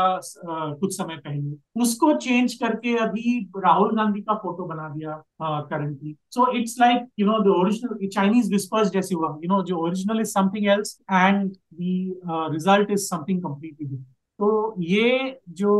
कुछ 0.79 0.95
समय 0.95 1.17
पहले। 1.17 1.81
उसको 1.81 2.13
चेंज 2.17 2.53
करके 2.63 2.95
अभी 3.03 3.39
राहुल 3.57 3.95
गांधी 3.97 4.21
का 4.21 4.33
फ़ोटो 4.43 4.65
बना 4.67 4.87
दिया 4.89 5.21
currently 5.41 6.15
so 6.31 6.51
it's 6.59 6.75
like 6.79 7.07
you 7.19 7.25
know 7.27 7.39
the 7.43 7.55
original 7.57 8.07
Chinese 8.07 8.51
whispers 8.51 8.91
जैसे 8.91 9.15
हुआ। 9.15 9.37
यू 9.43 9.49
नो 9.49 9.61
जो 9.65 9.77
original 9.83 10.21
is 10.21 10.31
something 10.31 10.67
else 10.71 10.97
and 11.11 11.51
the 11.51 12.49
result 12.53 12.91
is 12.91 13.05
something 13.05 13.41
completely 13.43 13.85
different 13.85 14.11
तो 14.39 14.75
ये 14.79 15.39
जो 15.57 15.73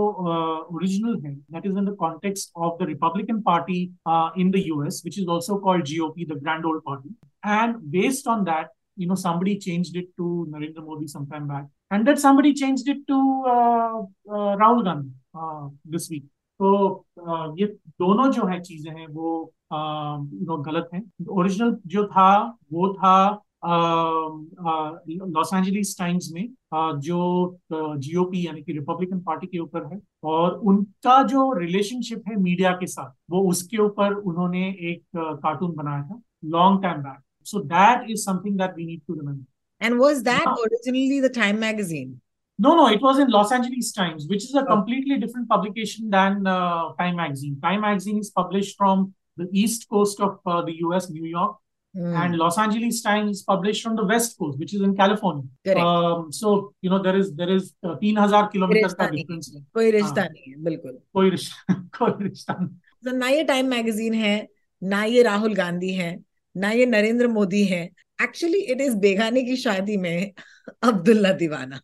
ओरिजिनल 0.76 1.20
है 1.26 1.34
that 1.34 1.66
is 1.66 1.78
in 1.78 1.86
the 1.86 1.96
context 2.00 2.52
of 2.58 2.84
the 2.84 2.88
Republican 2.88 3.42
Party 3.42 3.82
in 4.42 4.52
the 4.52 4.64
US 4.66 5.02
which 5.06 5.20
is 5.20 5.30
also 5.32 5.56
called 5.66 5.86
GOP 5.86 6.26
the 6.26 6.40
Grand 6.44 6.66
Old 6.66 6.82
Party 6.86 7.16
and 7.46 7.76
based 7.96 8.28
on 8.32 8.44
that 8.44 8.68
you 8.98 9.08
know 9.08 9.16
somebody 9.16 9.58
changed 9.60 9.96
it 9.96 10.08
to 10.18 10.48
Narendra 10.50 10.86
Modi 10.86 11.08
some 11.08 11.28
time 11.28 11.48
back, 11.48 11.66
and 11.92 12.08
that 12.08 12.20
somebody 12.20 12.54
changed 12.54 12.88
it 12.88 13.06
to 13.08 13.18
uh, 13.48 14.00
uh, 14.30 14.56
Rahul 14.58 14.84
Gandhi 14.84 15.12
uh, 15.36 15.70
this 15.86 16.10
week. 16.10 16.26
तो 16.60 17.06
uh, 17.28 17.48
ये 17.60 17.66
दोनों 18.00 18.32
जो 18.32 18.46
है 18.48 18.60
चीज़ें 18.62 18.92
हैं 18.92 19.08
वो 19.08 19.54
no 19.74 20.58
गलत 20.68 20.90
हैं. 20.94 21.04
ओरिजिनल 21.30 21.78
जो 21.88 22.06
था 22.08 22.58
वो 22.74 22.94
था 22.94 23.16
लॉस 23.66 25.50
एंजलिस 25.54 25.98
टाइम्स 25.98 26.30
में 26.34 26.48
जो 27.02 27.20
जीओपी 27.74 28.46
यानी 28.46 28.62
कि 28.62 28.72
रिपब्लिकन 28.74 29.20
पार्टी 29.28 29.48
के 29.48 29.60
ऊपर 29.60 29.86
है 29.94 30.00
और 30.24 30.54
उनका 30.72 31.22
जो 31.34 31.52
रिलेशनशिप 31.58 32.24
है 32.30 32.36
मीडिया 32.42 32.72
के 32.80 32.88
साथ 32.88 33.14
वो 33.32 33.42
उसके 33.50 33.78
ऊपर 33.82 34.14
उन्होंने 34.14 34.68
एक 34.92 35.04
कार्टून 35.18 35.76
बनाया 35.76 36.04
था 36.04 36.22
long 36.56 36.82
time 36.84 37.02
back 37.04 37.20
So 37.51 37.61
that 37.75 38.11
is 38.11 38.25
something 38.25 38.59
that 38.59 38.75
we 38.77 38.87
need 38.87 39.03
to 39.07 39.15
remember 39.15 39.47
And 39.87 40.01
was 40.03 40.21
that 40.27 40.47
yeah. 40.47 40.63
originally 40.63 41.17
the 41.25 41.29
Time 41.35 41.59
magazine? 41.63 42.15
No, 42.65 42.71
no, 42.79 42.87
it 42.95 43.05
was 43.07 43.19
in 43.25 43.29
Los 43.35 43.53
Angeles 43.57 43.91
Times, 43.99 44.25
which 44.31 44.47
is 44.47 44.55
a 44.55 44.63
oh. 44.63 44.65
completely 44.71 45.19
different 45.25 45.49
publication 45.53 46.09
than 46.15 46.49
uh, 46.53 46.81
Time 47.03 47.21
magazine. 47.21 47.53
Time 47.67 47.85
magazine 47.85 48.19
is 48.23 48.31
published 48.39 48.81
from 48.81 49.05
the 49.43 49.47
east 49.61 49.87
coast 49.93 50.25
of 50.29 50.51
uh, 50.55 50.57
the 50.71 50.75
US, 50.87 51.07
New 51.19 51.31
York, 51.35 51.55
Mm. 51.97 52.15
And 52.15 52.37
Los 52.37 52.59
Angeles 52.59 53.01
Times 53.01 53.39
is 53.39 53.43
published 53.43 53.83
from 53.83 53.97
the 53.97 54.05
West 54.05 54.39
Coast, 54.39 54.59
which 54.59 54.75
is 54.75 54.83
in 54.83 54.95
California. 54.95 55.45
Correct. 55.65 55.81
Um, 55.81 56.31
so 56.31 56.75
you 56.83 56.91
know 56.91 57.03
there 57.03 57.17
is 57.17 57.33
there 57.35 57.49
is 57.49 57.75
uh, 57.83 57.95
तीन 58.01 58.19
हजार 58.19 58.49
kilometre 58.53 58.95
का 58.95 59.09
difference 59.09 59.51
है 59.55 59.61
कोई 59.75 59.91
रिश्ता 59.91 60.25
नहीं 60.25 60.53
है 60.53 60.63
बिल्कुल 60.65 60.99
कोई 61.15 61.31
रिश्ता 61.31 61.75
कोई 61.99 62.25
रिश्ता 62.29 62.57
नहीं 62.61 62.69
तो 63.05 63.17
ना 63.17 63.29
ये 63.29 63.45
टाइम 63.45 63.67
मैगजीन 63.71 64.15
है 64.15 64.37
ना 64.83 65.03
ये 65.05 65.23
राहुल 65.23 65.55
गांधी 65.55 65.93
है 65.95 66.13
ना 66.56 66.72
ये 66.72 66.86
नरेंद्र 66.86 67.28
मोदी 67.28 67.64
है। 67.66 67.84
एक्चुअली 68.24 68.60
इट 68.60 68.82
इज़ 68.82 68.96
बेघाने 68.98 69.44
की 69.44 69.56
शादी 69.58 69.98
में 69.98 70.32
अब्दुल्ला 70.84 71.32
दीवाना। 71.34 71.80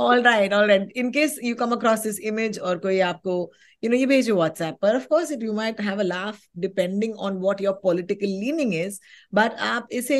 All 0.00 0.22
right 0.22 0.52
all 0.52 0.68
right 0.68 0.92
in case 0.96 1.38
you 1.44 1.54
come 1.54 1.72
across 1.72 2.00
this 2.00 2.18
image 2.20 2.58
और 2.58 2.78
कोई 2.78 2.98
आपको 3.00 3.34
यू 3.82 3.90
नो 3.90 3.96
ये 3.96 4.06
भेजो 4.06 4.34
व्हाट्सएप 4.36 4.76
पर 4.82 4.96
of 4.96 5.32
it 5.32 5.42
you 5.42 5.52
might 5.52 5.80
have 5.80 6.00
laugh 6.00 6.40
depending 6.58 7.14
on 7.18 7.36
what 7.36 7.60
your 7.62 7.74
political 7.82 8.26
leaning 8.26 8.74
is 8.74 9.00
but 9.32 9.52
आप 9.68 9.88
इसे 9.92 10.18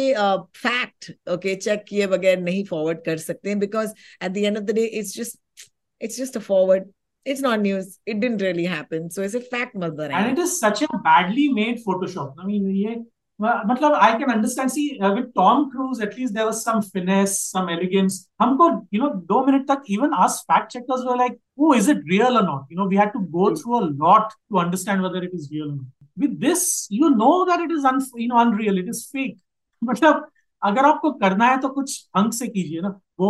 फैक्ट 0.56 1.12
ओके 1.30 1.54
चेक 1.54 1.84
किए 1.88 2.06
बगैर 2.06 2.38
नहीं 2.40 2.64
फॉरवर्ड 2.64 3.04
कर 3.04 3.18
सकते 3.18 3.54
because 3.54 3.92
at 4.24 4.30
the 4.32 4.36
end 4.36 4.58
of 4.58 4.64
the 4.64 4.70
day 4.70 4.84
it's 4.84 5.16
just 5.16 5.38
it's 6.00 6.18
just 6.18 6.36
a 6.36 6.40
forward 6.40 6.90
it's 7.26 7.42
not 7.46 7.60
news. 7.60 7.98
It 8.06 8.20
didn't 8.20 8.42
really 8.42 8.64
happen. 8.64 9.10
So 9.10 9.22
it's 9.22 9.34
a 9.34 9.40
fact 9.40 9.74
mother. 9.74 10.08
And 10.12 10.32
it 10.32 10.42
is 10.42 10.58
such 10.58 10.82
a 10.82 10.88
badly 11.04 11.48
made 11.60 11.84
photoshop. 11.84 12.34
I 12.38 12.46
mean 12.46 12.72
ye 12.78 12.96
मतलब 13.40 13.94
I 13.94 14.12
can 14.18 14.30
understand 14.32 14.70
see 14.70 14.82
with 15.14 15.24
Tom 15.36 15.64
Cruise 15.70 16.00
at least 16.02 16.34
there 16.34 16.44
was 16.46 16.54
some 16.54 16.80
finesse 16.92 17.32
some 17.52 17.68
elegance 17.70 18.14
हमको 18.40 18.68
you 18.94 19.00
know 19.00 19.08
दो 19.32 19.44
minute 19.46 19.66
तक 19.68 19.82
even 19.96 20.14
as 20.24 20.38
fact 20.52 20.70
checkers 20.72 21.04
were 21.06 21.16
like 21.16 21.36
oh 21.58 21.72
is 21.74 21.90
it 21.90 22.00
real 22.10 22.36
और 22.36 22.44
not 22.44 22.72
you 22.72 22.78
know 22.78 22.86
we 22.90 22.96
had 22.96 23.12
to 23.12 23.20
go 23.34 23.50
through 23.56 23.74
a 23.78 23.80
lot 23.88 24.32
to 24.32 24.58
understand 24.60 25.02
whether 25.02 25.24
it 25.24 25.34
is 25.34 25.48
real 25.52 25.78
this 26.44 26.88
you 26.90 27.08
know 27.10 27.44
that 27.44 27.60
it 27.60 27.72
is 27.72 27.84
un, 27.84 28.00
you 28.16 28.28
know 28.28 28.38
unreal. 28.38 28.78
It 28.78 28.88
is 28.88 29.02
fake. 29.16 29.36
मतलब 29.82 30.26
अगर 30.62 30.84
आपको 30.84 31.10
करना 31.12 31.46
है 31.46 31.60
तो 31.60 31.68
कुछ 31.68 32.08
ढंग 32.16 32.32
से 32.32 32.46
कीजिए 32.48 32.80
ना 32.80 32.98
वो 33.18 33.28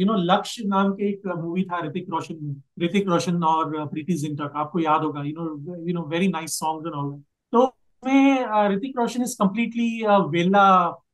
यू 0.00 0.06
नो 0.06 0.14
लक्ष्य 0.24 0.64
नाम 0.66 0.92
के 0.92 1.08
एक 1.08 1.26
मूवी 1.36 1.62
था 1.64 1.80
ऋतिक 1.86 2.06
रोशन 2.10 2.54
ऋतिक 2.82 3.08
रोशन 3.08 3.42
और 3.44 3.86
प्रीति 3.86 4.14
जिंटा 4.14 4.46
का, 4.46 4.60
आपको 4.60 4.80
याद 4.80 5.02
होगा 5.02 5.22
you 5.22 5.34
know 5.38 5.76
you 5.88 5.94
know 5.94 6.02
very 6.08 6.28
nice 6.28 6.58
songs 6.58 6.86
and 6.86 6.94
all 6.94 7.12
तो 7.52 7.66
में 8.02 8.74
ऋतिक 8.74 8.98
रोशन 8.98 9.22
इज़ 9.22 9.36
कम्प्लीटली 9.42 9.88
वेला 10.30 10.66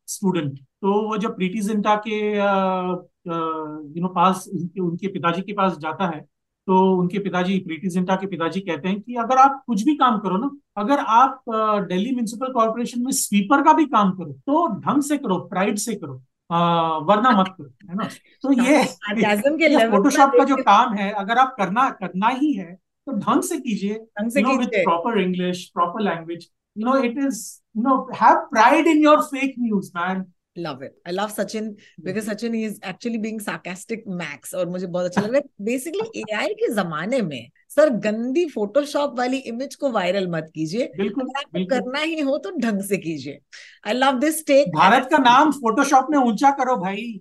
स्टूडेंट 0.07 0.59
तो 0.59 0.93
वो 1.09 1.17
जब 1.19 1.37
प्रीति 1.37 1.61
जिंटा 1.61 1.95
के 2.07 2.19
यू 2.37 4.03
नो 4.03 4.09
पास, 4.09 4.49
उनके 4.81 5.09
पिताजी 5.09 5.43
के 5.43 5.53
पास 5.53 5.77
जाता 5.79 6.07
है 6.07 6.21
तो 6.69 6.79
उनके 6.97 7.19
पिताजी 7.19 7.59
प्रीति 7.59 7.89
जिंटा 7.89 8.17
के 8.17 8.27
पिताजी 8.27 8.61
कहते 8.61 8.89
हैं 8.89 9.01
कि 9.01 9.15
अगर 9.25 9.39
आप 9.39 9.63
कुछ 9.67 9.83
भी 9.85 9.95
काम 9.97 10.19
करो 10.21 10.37
ना, 10.37 10.51
अगर 10.77 10.99
आप 10.99 11.43
दिल्ली 11.89 12.11
म्यूनिसिपल 12.11 12.53
कॉर्पोरेशन 12.53 13.05
में 13.05 13.13
स्वीपर 13.13 13.63
का 13.65 13.73
भी 13.73 13.85
काम 13.95 14.11
करो 14.19 14.33
तो 14.33 14.67
ढंग 14.81 15.03
से 15.03 15.19
करो 15.19 15.39
प्राइड 15.51 15.79
से 15.79 15.95
करो 15.95 16.21
वरना 16.51 17.31
मत 17.31 17.55
करो 17.59 17.91
है 17.91 17.97
ना? 17.97 18.09
तो 18.43 18.53
ये, 18.53 18.77
ये 19.79 19.91
फोटोशॉप 19.91 20.31
का 20.39 20.45
जो 20.45 20.57
काम 20.57 20.95
है 20.95 21.11
अगर 21.13 21.39
आप 21.39 21.55
करना 21.59 21.91
करना 21.91 22.29
ही 22.29 22.53
है 22.53 22.75
तो 22.75 23.13
ढंग 23.13 23.43
से 23.43 23.59
कीजिए 23.59 23.95
proper 24.19 25.21
English 25.21 25.71
proper 25.75 26.03
language 26.03 26.51
you 26.79 26.85
know 26.85 26.97
it 27.03 27.19
is 27.19 27.61
you 27.77 27.83
know 27.83 28.11
have 28.23 28.35
pride 28.35 28.87
in 28.87 28.99
your 28.99 29.23
fake 29.23 29.55
news 29.59 29.93
man 29.97 30.25
love 30.59 30.81
it. 30.83 30.95
I 31.07 31.13
love 31.13 31.33
sachin 31.33 31.67
because 32.05 32.25
sachin 32.29 32.55
is 32.55 32.81
actually 32.83 33.19
being 33.19 33.37
sarcastic 33.41 34.01
max 34.23 34.55
और 34.55 34.69
मुझे 34.69 34.87
बहुत 34.87 35.07
अच्छा 35.07 35.21
लग 35.21 35.33
रहा 35.33 35.37
है। 35.37 35.65
बेसिकली 35.65 36.21
एआई 36.21 36.55
के 36.55 36.75
जमाने 36.75 37.23
में 37.23 37.51
सर 37.69 37.91
गंदी 38.05 38.45
फोटोशॉप 38.49 39.19
वाली 39.19 39.39
इमेज 39.53 39.75
को 39.75 39.91
वायरल 39.91 40.27
मत 40.31 40.51
कीजिए 40.55 40.91
बिल्कुल, 40.97 41.25
बिल्कुल 41.25 41.65
करना 41.71 42.01
ही 42.01 42.21
हो 42.21 42.37
तो 42.39 42.51
ढंग 42.59 42.83
से 42.83 42.97
कीजिए 42.97 43.39
I 43.87 43.95
love 43.95 44.19
this 44.19 44.47
take 44.47 44.69
Bharat 44.77 45.09
का 45.11 45.19
नाम 45.19 45.51
फोटोशॉप 45.51 46.07
में 46.11 46.19
ऊँचा 46.19 46.51
करो 46.51 46.77
भाई 46.77 47.21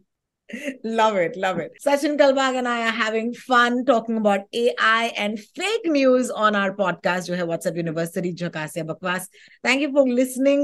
love 0.86 1.16
it 1.22 1.34
love 1.36 1.58
it 1.62 1.74
sachin 1.86 2.14
kalbag 2.20 2.58
and 2.60 2.70
i 2.70 2.76
are 2.82 2.94
having 2.98 3.34
fun 3.48 3.74
talking 3.86 4.20
about 4.20 4.46
ai 4.60 5.08
and 5.18 5.40
fake 5.58 5.88
news 5.96 6.30
on 6.44 6.56
our 6.56 6.70
podcast 6.76 7.28
जो 7.28 7.34
है 7.34 7.44
WhatsApp 7.44 7.80
University 7.82 8.32
झकासिया 8.34 8.84
बकवास 8.84 9.28
thank 9.68 9.84
you 9.86 9.90
for 9.98 10.06
listening 10.20 10.64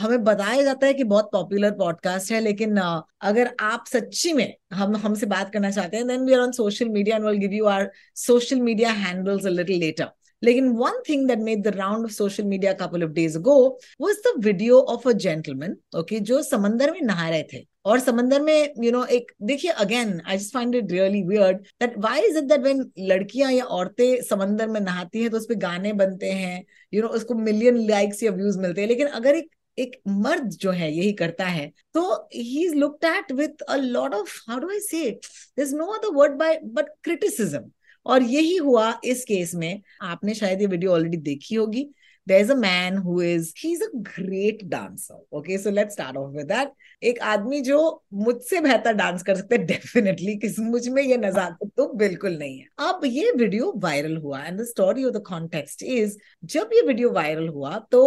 हमें 0.00 0.22
बताया 0.24 0.62
जाता 0.62 0.86
है 0.86 0.94
कि 0.94 1.04
बहुत 1.04 1.28
पॉपुलर 1.32 1.70
पॉडकास्ट 1.70 2.32
है 2.32 2.40
लेकिन 2.40 2.78
अगर 3.20 3.50
आप 3.60 3.84
सच्ची 3.92 4.32
में 4.32 4.54
हम 4.72 4.96
हमसे 4.96 5.26
बात 5.26 5.52
करना 5.52 5.70
चाहते 5.70 5.96
हैं 5.96 6.06
then 6.06 6.20
we 6.20 6.32
are 6.32 6.40
on 6.40 6.52
social 6.52 6.88
media 6.88 7.16
and 7.16 7.24
will 7.24 7.38
give 7.38 7.52
you 7.52 7.64
our 7.64 7.90
social 8.16 8.60
media 8.60 8.90
handles 8.90 9.46
a 9.46 9.50
little 9.50 9.78
later 9.78 10.06
लेकिन 10.42 10.68
one 10.68 11.02
thing 11.08 11.26
that 11.28 11.38
made 11.38 11.62
the 11.62 11.68
round 11.76 12.04
of 12.04 12.12
social 12.12 12.44
media 12.44 12.72
couple 12.72 13.04
of 13.04 13.10
days 13.10 13.36
ago 13.38 13.56
was 14.00 14.16
the 14.26 14.44
video 14.44 14.78
of 14.94 15.08
a 15.08 15.12
gentleman 15.12 15.76
okay 15.98 16.20
जो 16.20 16.42
समंदर 16.42 16.90
में 16.90 17.00
नहा 17.02 17.28
रहे 17.28 17.42
थे। 17.52 17.64
और 17.84 18.00
समंदर 18.00 18.40
में 18.42 18.54
यू 18.54 18.82
you 18.82 18.92
नो 18.92 18.98
know, 18.98 19.10
एक 19.10 19.32
देखिए 19.42 19.70
again 19.70 20.20
I 20.26 20.38
just 20.38 20.52
find 20.54 20.74
it 20.74 20.90
really 20.92 21.22
weird 21.22 21.56
that 21.80 21.98
why 21.98 22.20
is 22.20 22.38
it 22.38 22.44
that 22.44 22.60
when 22.60 22.84
लड़कियाँ 22.98 23.52
या 23.52 23.64
औरतें 23.64 24.22
समंदर 24.22 24.68
में 24.68 24.80
नहाती 24.80 25.20
हैं 25.20 25.30
तो 25.30 25.36
उस 25.36 25.46
पर 25.46 25.54
गाने 25.54 25.92
बनते 25.92 26.30
हैं 26.32 26.56
यू 26.56 27.00
you 27.00 27.02
नो 27.02 27.06
know, 27.06 27.16
उसको 27.16 27.34
मिलियन 27.34 27.76
लाइक्स 27.88 28.22
या 28.22 28.30
व्यूज़ 28.32 28.58
मिलते 28.58 28.80
हैं। 28.80 28.88
लेकिन 28.88 29.06
अगर 29.06 29.34
एक 29.34 29.50
एक 29.78 30.00
मर्द 30.08 30.48
जो 30.50 30.70
है, 30.70 30.92
यही 30.92 31.12
करता 31.12 31.46
है। 31.46 31.72
तो 31.94 32.28
he 32.34 32.64
is 32.64 32.74
looked 32.74 33.04
at 33.04 33.32
with 33.32 33.62
a 33.62 33.76
lot 33.76 34.14
of 34.14 34.38
how 34.48 34.58
do 34.58 34.70
I 34.70 34.80
say 34.80 35.20
no 35.58 35.86
other 35.86 36.14
word 36.14 36.32
by 36.32 36.60
but 36.64 36.86
criticism 37.04 37.70
और 38.06 38.22
यही 38.22 38.56
हुआ 38.56 39.00
इस 39.04 39.24
केस 39.24 39.54
में। 39.54 39.80
आपने 40.02 40.34
शायद 40.34 40.60
ये 40.60 40.66
वीडियो 40.66 40.92
ऑलरेडी 40.92 41.16
देखी 41.16 41.54
होगी। 41.54 41.88
There's 42.30 42.50
a 42.50 42.56
man 42.56 42.98
who 43.04 43.18
is, 43.20 43.52
he's 43.56 43.80
a 43.82 43.90
great 44.08 44.68
dancer. 44.70 45.18
Okay, 45.32 45.56
so 45.58 45.70
let's 45.70 45.94
start 45.94 46.16
off 46.16 46.38
with 46.40 46.48
that. 46.48 46.76
एक 47.02 47.20
आदमी 47.24 47.60
जो 47.62 47.78
मुझसे 48.14 48.60
बेहतर 48.60 48.92
डांस 48.94 49.22
कर 49.22 49.34
सकते 49.36 49.56
हैं 49.56 49.66
डेफिनेटली 49.66 50.38
मुझमें 50.60 51.02
ये 51.02 51.16
नजाकत 51.16 51.70
तो 51.76 51.86
बिल्कुल 51.98 52.36
नहीं 52.38 52.58
है। 52.58 52.66
अब 52.88 53.04
ये 53.04 53.30
वीडियो 53.36 53.72
वायरल 53.84 54.16
हुआ 54.24 54.42
and 54.42 54.60
the 54.60 54.64
story 54.66 55.04
of 55.04 55.14
the 55.14 55.22
context 55.26 55.82
is 55.82 56.16
जब 56.54 56.70
ये 56.74 56.82
वीडियो 56.86 57.10
वायरल 57.12 57.48
हुआ 57.48 57.78
तो 57.92 58.02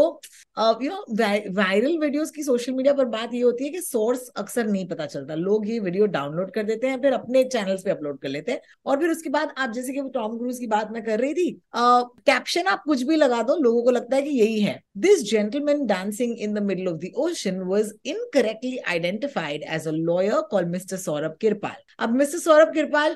यू 0.57 0.89
नो 0.89 1.05
वायरल 1.53 1.97
वीडियोस 1.99 2.31
की 2.31 2.43
सोशल 2.43 2.73
मीडिया 2.73 2.93
पर 2.93 3.05
बात 3.15 3.33
ये 3.33 3.41
होती 3.41 3.63
है 3.63 3.69
कि 3.69 3.81
सोर्स 3.81 4.27
अक्सर 4.37 4.67
नहीं 4.67 4.87
पता 4.87 5.05
चलता। 5.05 5.35
लोग 5.35 5.67
ये 5.69 5.79
वीडियो 5.79 6.05
डाउनलोड 6.07 6.51
कर 6.53 6.63
देते 6.63 6.87
हैं, 6.87 7.01
फिर 7.01 7.13
अपने 7.13 7.43
चैनल्स 7.45 7.83
पे 7.83 7.91
अपलोड 7.91 8.19
कर 8.21 8.29
लेते 8.29 8.51
हैं, 8.51 8.61
और 8.85 8.99
फिर 8.99 9.09
उसके 9.11 9.29
बाद 9.29 9.53
आप, 9.57 9.71
जैसे 9.71 9.93
कि 9.93 10.01
टॉम 10.13 10.37
क्रूज 10.37 10.59
की 10.59 10.67
बात 10.67 10.91
मैं 10.91 11.03
कर 11.03 11.19
रही 11.19 11.33
थी 11.33 11.51
कैप्शन 11.75 12.67
आप 12.67 12.83
कुछ 12.85 13.01
भी 13.03 13.15
लगा 13.15 13.41
दो, 13.43 13.55
लोगों 13.63 13.83
को 13.83 13.91
लगता 13.91 14.12
है 14.15 14.21
कि 14.21 14.29
यही 14.29 14.59
है। 14.61 14.79
This 14.97 15.23
gentleman 15.29 15.85
dancing 15.87 16.37
in 16.39 16.53
the 16.53 16.61
middle 16.63 16.87
of 16.87 16.97
the 16.97 17.11
ocean 17.17 17.59
was 17.67 17.91
incorrectly 18.05 18.77
identified 18.89 19.63
as 19.69 19.87
a 19.87 19.91
lawyer 19.91 20.41
call 20.51 20.65
mister 20.67 20.97
Saurabh 20.97 21.37
Kirpal 21.41 21.75
अब 21.99 22.15
मिस्टर 22.15 22.37
सौरभ 22.39 22.73
किरपाल 22.73 23.15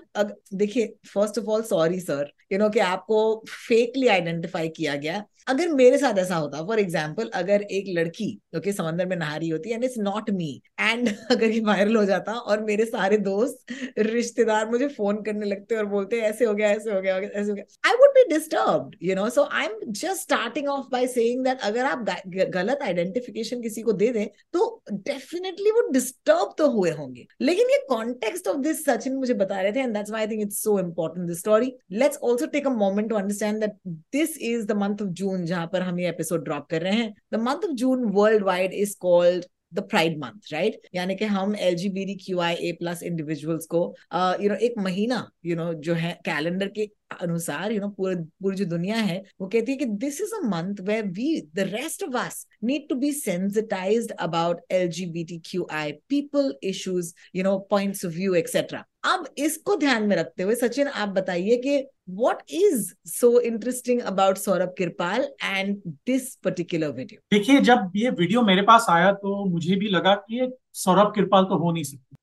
देखिए 0.56 0.94
first 1.14 1.40
of 1.40 1.46
all 1.48 1.64
sorry 1.64 2.00
sir 2.00 2.32
you 2.52 2.60
know 2.60 2.70
कि 2.70 2.80
आपको 2.80 3.20
फेकली 3.50 4.08
आइडेंटिफाई 4.08 4.70
किया 4.70 4.96
गया। 4.98 5.24
अगर 5.48 5.68
मेरे 5.74 5.98
साथ 5.98 6.18
ऐसा 6.18 6.36
होता 6.36 6.66
फॉर 6.68 6.80
एग्ज़ाम्पल 6.80 7.30
अगर 7.34 7.62
एक 7.62 7.86
लड़की 7.90 8.30
ओके 8.58 8.60
okay, 8.60 8.78
समंदर 8.78 9.06
में 9.06 9.16
नहा 9.18 9.36
रही 9.36 9.50
होती 9.50 9.72
and 9.72 9.84
it's 9.84 9.98
not 10.00 10.30
me 10.32 10.50
and 10.80 11.10
अगर 11.32 11.52
ये 11.52 11.60
वायरल 11.62 11.96
हो 11.96 12.04
जाता 12.06 12.34
और 12.34 12.64
मेरे 12.64 12.86
सारे 12.86 13.18
दोस्त 13.28 13.74
रिश्तेदार 14.00 14.70
मुझे 14.70 14.88
फ़ोन 14.88 15.22
करने 15.24 15.46
लगते 15.46 15.76
और 15.76 15.86
बोलते 15.86 16.20
ऐसे 16.22 16.46
हो 16.46 16.54
गया 16.54 16.70
ऐसे 16.72 16.92
हो 16.92 17.02
गया 17.02 17.18
ऐसे 17.18 17.50
हो 17.50 17.56
गया। 17.56 17.90
I 17.90 17.96
would 17.96 18.10
be 18.16 18.24
disturb 18.30 18.92
you 19.04 19.16
know 19.16 19.30
so 19.30 19.44
I 19.52 19.66
am 19.66 19.80
just 19.92 20.22
starting 20.22 20.68
off 20.70 20.88
by 20.92 21.08
saying 21.08 21.44
that 21.46 21.62
अगर 21.64 21.86
आप 21.86 22.06
गलत 22.54 22.80
आइडेंटिफिकेशन 22.84 23.62
किसी 23.62 23.82
को 23.82 23.94
दे 23.94 24.12
दें 24.14 24.28
तो 24.54 24.70
डेफिनेटली 24.92 25.72
वो 25.72 25.88
डिस्टर्ब 25.92 26.54
तो 26.58 26.70
हुए 26.72 26.92
होंगे। 26.92 27.26
लेकिन 27.42 27.70
ये 27.72 27.78
कॉन्टेक्स्ट 27.90 28.48
ऑफ़ 28.48 28.58
दिस 28.62 28.84
सचिन 28.86 29.16
मुझे 29.16 29.34
बता 29.36 29.62
रहे 29.62 29.72
थे 29.72 29.80
and 29.80 29.94
that's 29.94 30.14
I 30.14 30.28
think 30.28 30.42
it's 30.42 30.64
so 30.64 30.80
important 30.80 31.28
this 31.28 31.40
story 31.40 31.72
let's 31.94 32.20
also 32.26 32.46
take 32.48 32.68
a 32.68 32.72
moment 32.76 33.10
to 33.10 33.16
understand 33.16 33.60
that 33.60 33.78
this 34.14 34.38
is 34.52 34.66
the 34.66 34.78
month 34.78 35.02
of 35.02 35.10
June 35.22 35.37
जहाँ 35.46 35.68
पर 35.74 35.82
हम 35.82 36.00
ये 36.00 36.10
एपिसोड 36.10 36.44
ड्रॉप 36.44 36.68
कर 36.70 36.82
रहे 36.82 36.94
हैं 36.94 37.14
the 37.34 37.40
month 37.40 37.70
of 37.70 37.72
June 37.76 38.04
world 38.12 38.44
wide 38.44 38.74
is 38.74 38.96
called 39.00 39.46
the 39.74 39.80
pride 39.90 40.18
month 40.20 40.54
right 40.54 40.88
यानी 40.96 41.16
कि 41.16 41.26
हम 41.26 41.56
L 41.56 41.76
G 41.76 41.90
B 41.90 42.06
D 42.06 42.16
Q 42.16 42.40
I 42.40 42.54
A 42.54 42.72
plus 42.72 43.04
individuals 43.04 43.66
को 43.66 43.82
you 44.14 44.20
uh, 44.20 44.38
know 44.38 44.44
you 44.44 44.50
know, 44.50 44.62
एक 44.62 44.74
महीना 44.78 45.30
यू 45.46 45.56
you 45.56 45.64
नो 45.64 45.72
know, 45.72 45.82
जो 45.82 45.94
है 45.94 46.14
कैलेंडर 46.26 46.68
के 46.68 46.90
अनुसार 47.22 47.72
यू 47.72 47.80
नो 47.82 47.88
पूरी 47.90 48.16
पूरी 48.16 48.56
जो 48.58 48.66
दुनिया 48.66 48.96
है, 48.98 49.22
वो 49.42 49.48
कहती 49.48 49.72
है 49.72 49.78
कि 49.78 49.86
this 50.04 50.22
is 50.22 50.34
a 50.36 50.40
month 50.48 50.82
way 50.88 51.02
we 51.02 51.30
the 51.56 51.68
rest 51.74 52.04
of 52.04 52.18
us 52.18 52.46
need 52.64 52.88
to 52.90 52.96
be 52.96 53.12
sensitized 53.14 54.12
about 54.12 54.62
L 54.72 54.88
G 54.90 55.06
B 55.12 55.24
T 55.26 55.42
Q 55.46 55.68
I 55.72 55.92
people 56.10 56.54
issues 56.64 57.14
you 57.36 57.44
know 57.44 57.58
points 57.72 58.06
of 58.06 58.14
view 58.14 58.34
etcetera 58.36 58.86
अब 59.06 59.28
इसको 59.38 59.76
ध्यान 59.76 60.04
में 60.08 60.16
रखते 60.16 60.44
हुए, 60.44 60.56
सचिन, 60.56 60.88
आप 60.88 61.10
बताइए 61.10 61.56
कि 61.58 61.84
what 62.18 62.42
is 62.58 62.84
so 63.12 63.30
interesting 63.48 64.02
about 64.12 64.38
Saurabh 64.38 64.74
Kripal 64.78 65.28
and 65.44 65.76
this 66.08 66.36
particular 66.44 66.90
video 66.90 67.20
देखिए, 67.32 67.60
जब 67.62 67.92
ये 67.96 68.10
वीडियो 68.10 68.42
मेरे 68.42 68.62
पास 68.62 68.86
आया 68.90 69.12
तो 69.14 69.44
मुझे 69.46 69.76
भी 69.76 69.90
लगा 69.90 70.14
कि 70.16 70.40
ये 70.40 70.48
सौरभ 70.84 71.12
किरपाल 71.16 71.44
तो 71.44 71.58
हो 71.58 71.72
नहीं 71.72 71.84
सकती 71.84 72.16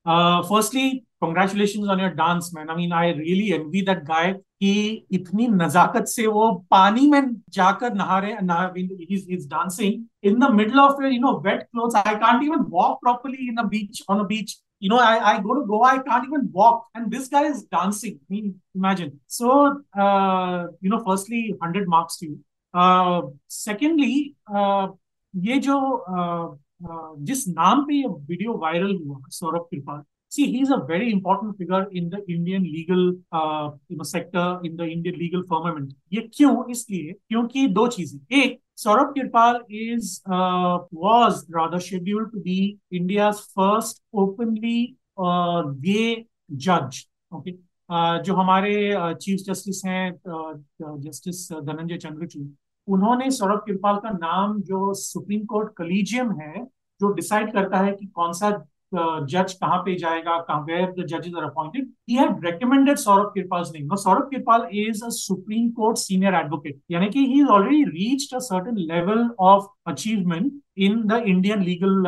firstly 0.49 0.89
congratulation 1.21 1.89
on 1.89 1.99
your 1.99 2.09
dance 2.09 2.51
man 2.55 2.69
I 2.69 2.75
mean 2.75 2.93
I 2.93 3.11
really 3.11 3.51
envy 3.51 3.81
that 3.81 4.03
guy 4.03 4.35
इतनी 4.63 5.47
नजाकत 5.47 6.05
से 6.07 6.27
वो 6.27 6.51
पानी 6.71 7.09
में 7.11 7.35
जाकर 7.49 7.93
नहा 7.93 8.19
रहे 8.19 8.35
dancing 9.47 10.03
in 10.23 10.39
the 10.39 10.51
middle 10.51 10.79
of 10.79 11.03
you 11.03 11.19
know 11.21 11.39
wet 11.45 11.63
clothes 11.63 11.95
I 11.95 12.15
can't 12.15 12.43
even 12.43 12.65
walk 12.69 12.99
properly 13.01 13.47
in 13.47 13.67
beach 13.67 14.03
on 14.09 14.25
beach 14.27 14.61
you 14.79 14.89
know, 14.89 14.97
I, 14.97 15.35
I 15.35 15.41
go 15.41 15.55
to 15.55 15.65
Goa, 15.65 15.87
I 15.87 15.99
can't 15.99 16.25
even 16.25 16.49
walk, 16.51 16.87
and 16.93 17.09
this 17.09 17.27
guy 17.27 17.45
is 17.45 17.63
dancing. 17.63 18.19
I 18.29 18.33
mean, 18.33 18.61
imagine. 18.75 19.19
So, 19.27 19.81
uh, 19.97 20.67
you 20.81 20.89
know, 20.89 21.01
firstly, 21.03 21.55
100 21.57 21.87
marks 21.87 22.17
to 22.17 22.25
you. 22.25 22.39
Uh, 22.73 23.21
secondly, 23.47 24.35
uh, 24.53 24.89
uh, 25.33 26.47
Uh, 26.81 27.15
जिस 27.19 27.47
नाम 27.47 27.83
पे 27.85 27.95
ये 27.95 28.07
video 28.07 28.53
viral 28.61 28.95
हुआ, 28.95 29.17
Saurabh 29.31 29.67
Kripal 29.71 30.01
see 30.31 30.45
he 30.45 30.59
is 30.61 30.71
a 30.73 30.77
very 30.87 31.11
important 31.11 31.53
figure 31.57 31.89
in 31.97 32.09
the 32.09 32.23
Indian 32.29 32.63
legal 32.63 34.03
sector 34.05 34.65
in 34.65 34.75
the 34.75 34.81
Indian 34.81 35.15
legal 35.19 35.41
firmament 35.49 35.93
ये 36.13 36.21
क्यों? 36.33 36.65
इसलिए 36.71 37.13
क्योंकि 37.29 37.67
दो 37.67 37.87
चीज़ें। 37.87 38.19
एक, 38.39 38.59
Saurabh 38.77 39.13
Kripal 39.13 39.59
is 39.71 40.19
was 40.29 41.45
rather 41.57 41.79
scheduled 41.79 42.31
to 42.31 42.39
be 42.39 42.57
India 42.93 43.31
first 43.31 44.03
openly 44.23 44.97
gay 45.19 46.25
जज 46.51 47.05
okay 47.35 47.51
जो 48.23 48.33
हमारे 48.35 48.75
uh, 48.93 49.13
चीफ 49.15 49.39
जस्टिस 49.47 49.81
हैं 49.85 50.11
जस्टिस 51.01 51.51
धनंजय 51.53 51.97
चंद्रचूड़ 51.97 52.47
उन्होंने 52.87 53.29
सौरभ 53.31 53.61
किरपाल 53.65 53.95
का 53.97 54.09
नाम 54.11 54.61
जो 54.61 54.93
सुप्रीम 54.93 55.45
कोर्ट 55.45 55.73
कलीजियम 55.77 56.31
है, 56.39 56.65
जो 57.01 57.11
डिसाइड 57.13 57.51
करता 57.53 57.79
है 57.79 57.91
कि 57.93 58.05
कौन 58.07 58.33
सा 58.33 58.51
जज 59.29 59.53
कहाँ 59.61 59.77
पे 59.85 59.95
जाएगा 59.99 60.35
वेयर 60.67 60.91
द 60.99 61.05
जजेस 61.07 61.33
are 61.37 61.43
appointed 61.43 61.87
he 62.09 62.17
recommended 62.43 62.97
Saurabh 62.97 63.31
Kirpal's 63.33 63.71
name 63.73 63.95
Saurabh 63.95 64.29
Kirpal 64.31 64.67
is 64.73 65.03
a 65.05 65.09
Supreme 65.11 65.69
Court 65.79 65.97
senior 65.97 66.35
advocate 66.35 66.79
यानी 66.91 67.09
कि 67.09 67.25
he 67.25 67.39
is 67.41 67.47
already 67.51 67.83
reached 67.89 68.35
a 68.35 68.39
certain 68.45 68.77
level 68.91 69.29
of 69.45 69.65
achievement 69.91 70.51
in 70.77 71.01
the 71.07 71.23
Indian 71.25 71.63
legal. 71.63 72.03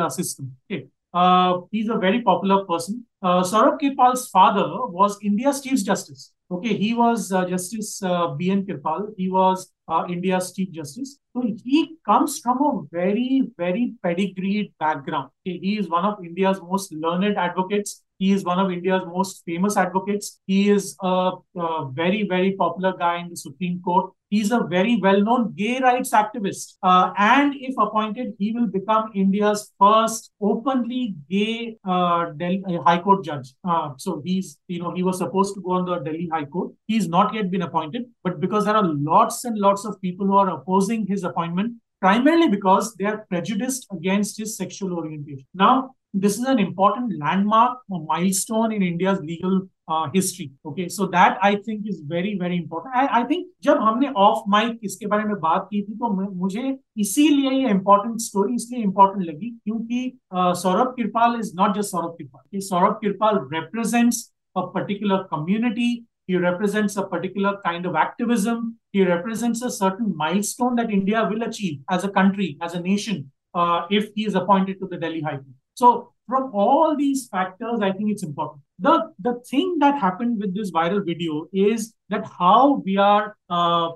Okay. 0.70 0.80
Uh, 1.12 1.60
he's 1.70 1.88
a 1.88 1.96
very 1.96 2.22
popular 2.22 2.64
person. 2.64 3.04
Uh, 3.22 3.42
Saurabh 3.42 3.80
Kirpal's 3.80 4.28
father 4.28 4.68
was 4.86 5.18
India's 5.22 5.60
Chief 5.60 5.84
Justice. 5.84 6.32
Okay, 6.50 6.74
he 6.76 6.94
was 6.94 7.30
uh, 7.30 7.44
Justice 7.44 8.02
uh, 8.02 8.28
B.N. 8.28 8.64
Kirpal. 8.64 9.08
He 9.16 9.30
was 9.30 9.70
uh, 9.86 10.04
India's 10.08 10.52
Chief 10.52 10.70
Justice. 10.72 11.18
So 11.34 11.42
he 11.64 11.96
comes 12.06 12.38
from 12.38 12.58
a 12.58 12.82
very, 12.90 13.50
very 13.56 13.94
pedigreed 14.02 14.72
background. 14.78 15.30
Okay, 15.46 15.58
he 15.58 15.78
is 15.78 15.88
one 15.88 16.04
of 16.04 16.24
India's 16.24 16.60
most 16.62 16.92
learned 16.92 17.36
advocates. 17.36 18.02
He 18.18 18.32
is 18.32 18.44
one 18.44 18.58
of 18.58 18.70
India's 18.70 19.02
most 19.06 19.42
famous 19.46 19.76
advocates. 19.76 20.40
He 20.46 20.70
is 20.70 20.96
a, 21.00 21.32
a 21.56 21.88
very, 21.92 22.26
very 22.28 22.52
popular 22.52 22.94
guy 22.98 23.18
in 23.18 23.28
the 23.30 23.36
Supreme 23.36 23.80
Court. 23.80 24.12
He's 24.28 24.50
a 24.50 24.64
very 24.64 24.96
well-known 24.96 25.54
gay 25.56 25.80
rights 25.80 26.10
activist. 26.10 26.74
Uh, 26.82 27.12
and 27.16 27.54
if 27.56 27.74
appointed, 27.78 28.34
he 28.38 28.52
will 28.52 28.66
become 28.66 29.10
India's 29.14 29.72
first 29.78 30.32
openly 30.42 31.14
gay 31.30 31.78
uh, 31.84 32.32
Delhi, 32.36 32.62
uh, 32.68 32.82
High 32.82 32.98
Court 32.98 33.24
judge. 33.24 33.54
Uh, 33.64 33.92
so 33.96 34.20
he's, 34.24 34.58
you 34.66 34.82
know, 34.82 34.92
he 34.94 35.02
was 35.02 35.18
supposed 35.18 35.54
to 35.54 35.62
go 35.62 35.72
on 35.72 35.86
the 35.86 35.98
Delhi 36.00 36.28
High 36.30 36.44
Court. 36.44 36.72
He's 36.86 37.08
not 37.08 37.32
yet 37.32 37.50
been 37.50 37.62
appointed, 37.62 38.04
but 38.22 38.40
because 38.40 38.64
there 38.64 38.76
are 38.76 38.84
lots 38.84 39.44
and 39.44 39.56
lots 39.56 39.84
of 39.86 40.00
people 40.02 40.26
who 40.26 40.36
are 40.36 40.50
opposing 40.50 41.06
his 41.06 41.24
appointment, 41.24 41.76
primarily 42.00 42.48
because 42.48 42.94
they 42.96 43.06
are 43.06 43.24
prejudiced 43.30 43.86
against 43.92 44.38
his 44.38 44.56
sexual 44.56 44.92
orientation. 44.94 45.46
Now, 45.54 45.94
this 46.13 46.37
is 46.37 46.45
an 46.45 46.59
important 46.59 47.19
landmark, 47.19 47.79
a 47.91 47.99
milestone 47.99 48.71
in 48.71 48.83
India's 48.83 49.19
legal 49.19 49.67
uh, 49.87 50.09
history. 50.13 50.51
Okay, 50.65 50.87
so 50.87 51.07
that 51.07 51.37
I 51.41 51.55
think 51.55 51.87
is 51.87 52.01
very 52.05 52.37
very 52.37 52.57
important. 52.57 52.95
I, 52.95 53.21
I 53.21 53.23
think 53.23 53.47
जब 53.63 53.79
हमने 53.81 54.11
of 54.17 54.43
mic 54.49 54.79
इसके 54.83 55.07
बारे 55.07 55.23
में 55.23 55.35
बात 55.39 55.67
की 55.71 55.81
थी 55.81 55.95
तो 55.97 56.09
मुझे 56.33 56.77
इसीलिए 57.01 57.51
ये 57.51 57.69
इम्पोर्टेंट 57.71 58.19
स्टोरी 58.21 58.55
इसलिए 58.55 58.83
इम्पोर्टेंट 58.83 59.25
लगी 59.29 59.49
क्योंकि 59.49 60.19
Saurabh 60.33 60.93
Kirpal 60.97 61.39
is 61.39 61.51
not 61.59 61.75
just 61.77 61.91
Saurabh 61.91 62.15
Kirpal 62.17 62.59
Saurabh 62.69 62.99
Kirpal 63.01 63.39
represents 63.53 64.23
a 64.55 64.63
particular 64.73 65.15
community 65.29 65.91
he 66.31 66.35
represents 66.41 66.97
a 66.97 67.05
particular 67.13 67.51
kind 67.63 67.87
of 67.91 67.95
activism 68.01 68.59
he 68.97 69.05
represents 69.05 69.63
a 69.69 69.71
certain 69.77 70.11
milestone 70.19 70.75
that 70.81 70.93
india 70.97 71.23
will 71.31 71.45
achieve 71.47 71.95
as 71.95 72.05
a 72.09 72.11
country 72.19 72.49
as 72.67 72.75
a 72.79 72.81
nation 72.83 73.17
uh, 73.55 73.79
if 73.99 74.11
he 74.15 74.27
is 74.31 74.37
appointed 74.41 74.79
to 74.83 74.91
the 74.93 74.99
delhi 75.05 75.23
high 75.27 75.35
court 75.39 75.57
so 75.77 76.13
from 76.27 76.51
all 76.53 76.95
these 76.95 77.27
factors, 77.27 77.79
I 77.81 77.91
think 77.91 78.11
it's 78.11 78.23
important. 78.23 78.61
The 78.79 79.11
the 79.19 79.39
thing 79.49 79.77
that 79.79 79.99
happened 79.99 80.39
with 80.39 80.55
this 80.55 80.71
viral 80.71 81.05
video 81.05 81.47
is 81.51 81.93
that 82.09 82.25
how 82.25 82.81
we 82.85 82.97
are 82.97 83.35
uh 83.49 83.89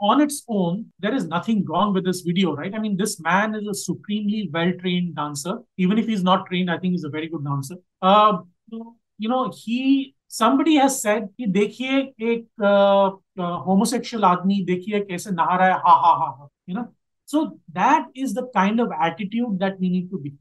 on 0.00 0.20
its 0.20 0.44
own, 0.48 0.86
there 0.98 1.14
is 1.14 1.26
nothing 1.26 1.64
wrong 1.66 1.92
with 1.92 2.04
this 2.04 2.22
video, 2.22 2.54
right? 2.54 2.74
I 2.74 2.78
mean, 2.78 2.96
this 2.96 3.20
man 3.20 3.54
is 3.54 3.66
a 3.66 3.74
supremely 3.74 4.48
well-trained 4.52 5.16
dancer. 5.16 5.58
Even 5.76 5.98
if 5.98 6.06
he's 6.06 6.22
not 6.22 6.46
trained, 6.46 6.70
I 6.70 6.78
think 6.78 6.92
he's 6.92 7.04
a 7.04 7.10
very 7.10 7.28
good 7.28 7.44
dancer. 7.44 7.76
Uh, 8.00 8.38
you 9.18 9.28
know, 9.28 9.52
he 9.54 10.14
somebody 10.28 10.76
has 10.76 11.00
said 11.00 11.28
कि 11.38 11.46
देखिए 11.52 11.98
एक 12.32 12.46
homosexual 13.66 14.24
आदमी 14.24 14.64
देखिए 14.66 15.00
कैसे 15.10 15.30
नहा 15.30 15.56
रहा 15.56 15.68
है 15.68 15.80
ha 15.86 15.94
ha 16.04 16.14
ha 16.20 16.28
ha 16.38 16.48
you 16.66 16.74
know 16.74 16.88
so 17.24 17.58
that 17.72 18.06
is 18.14 18.34
the 18.34 18.46
kind 18.56 18.80
of 18.80 18.90
attitude 19.00 19.58
that 19.58 19.78
we 19.80 19.88
need 19.88 20.10
to 20.10 20.18
be 20.18 20.32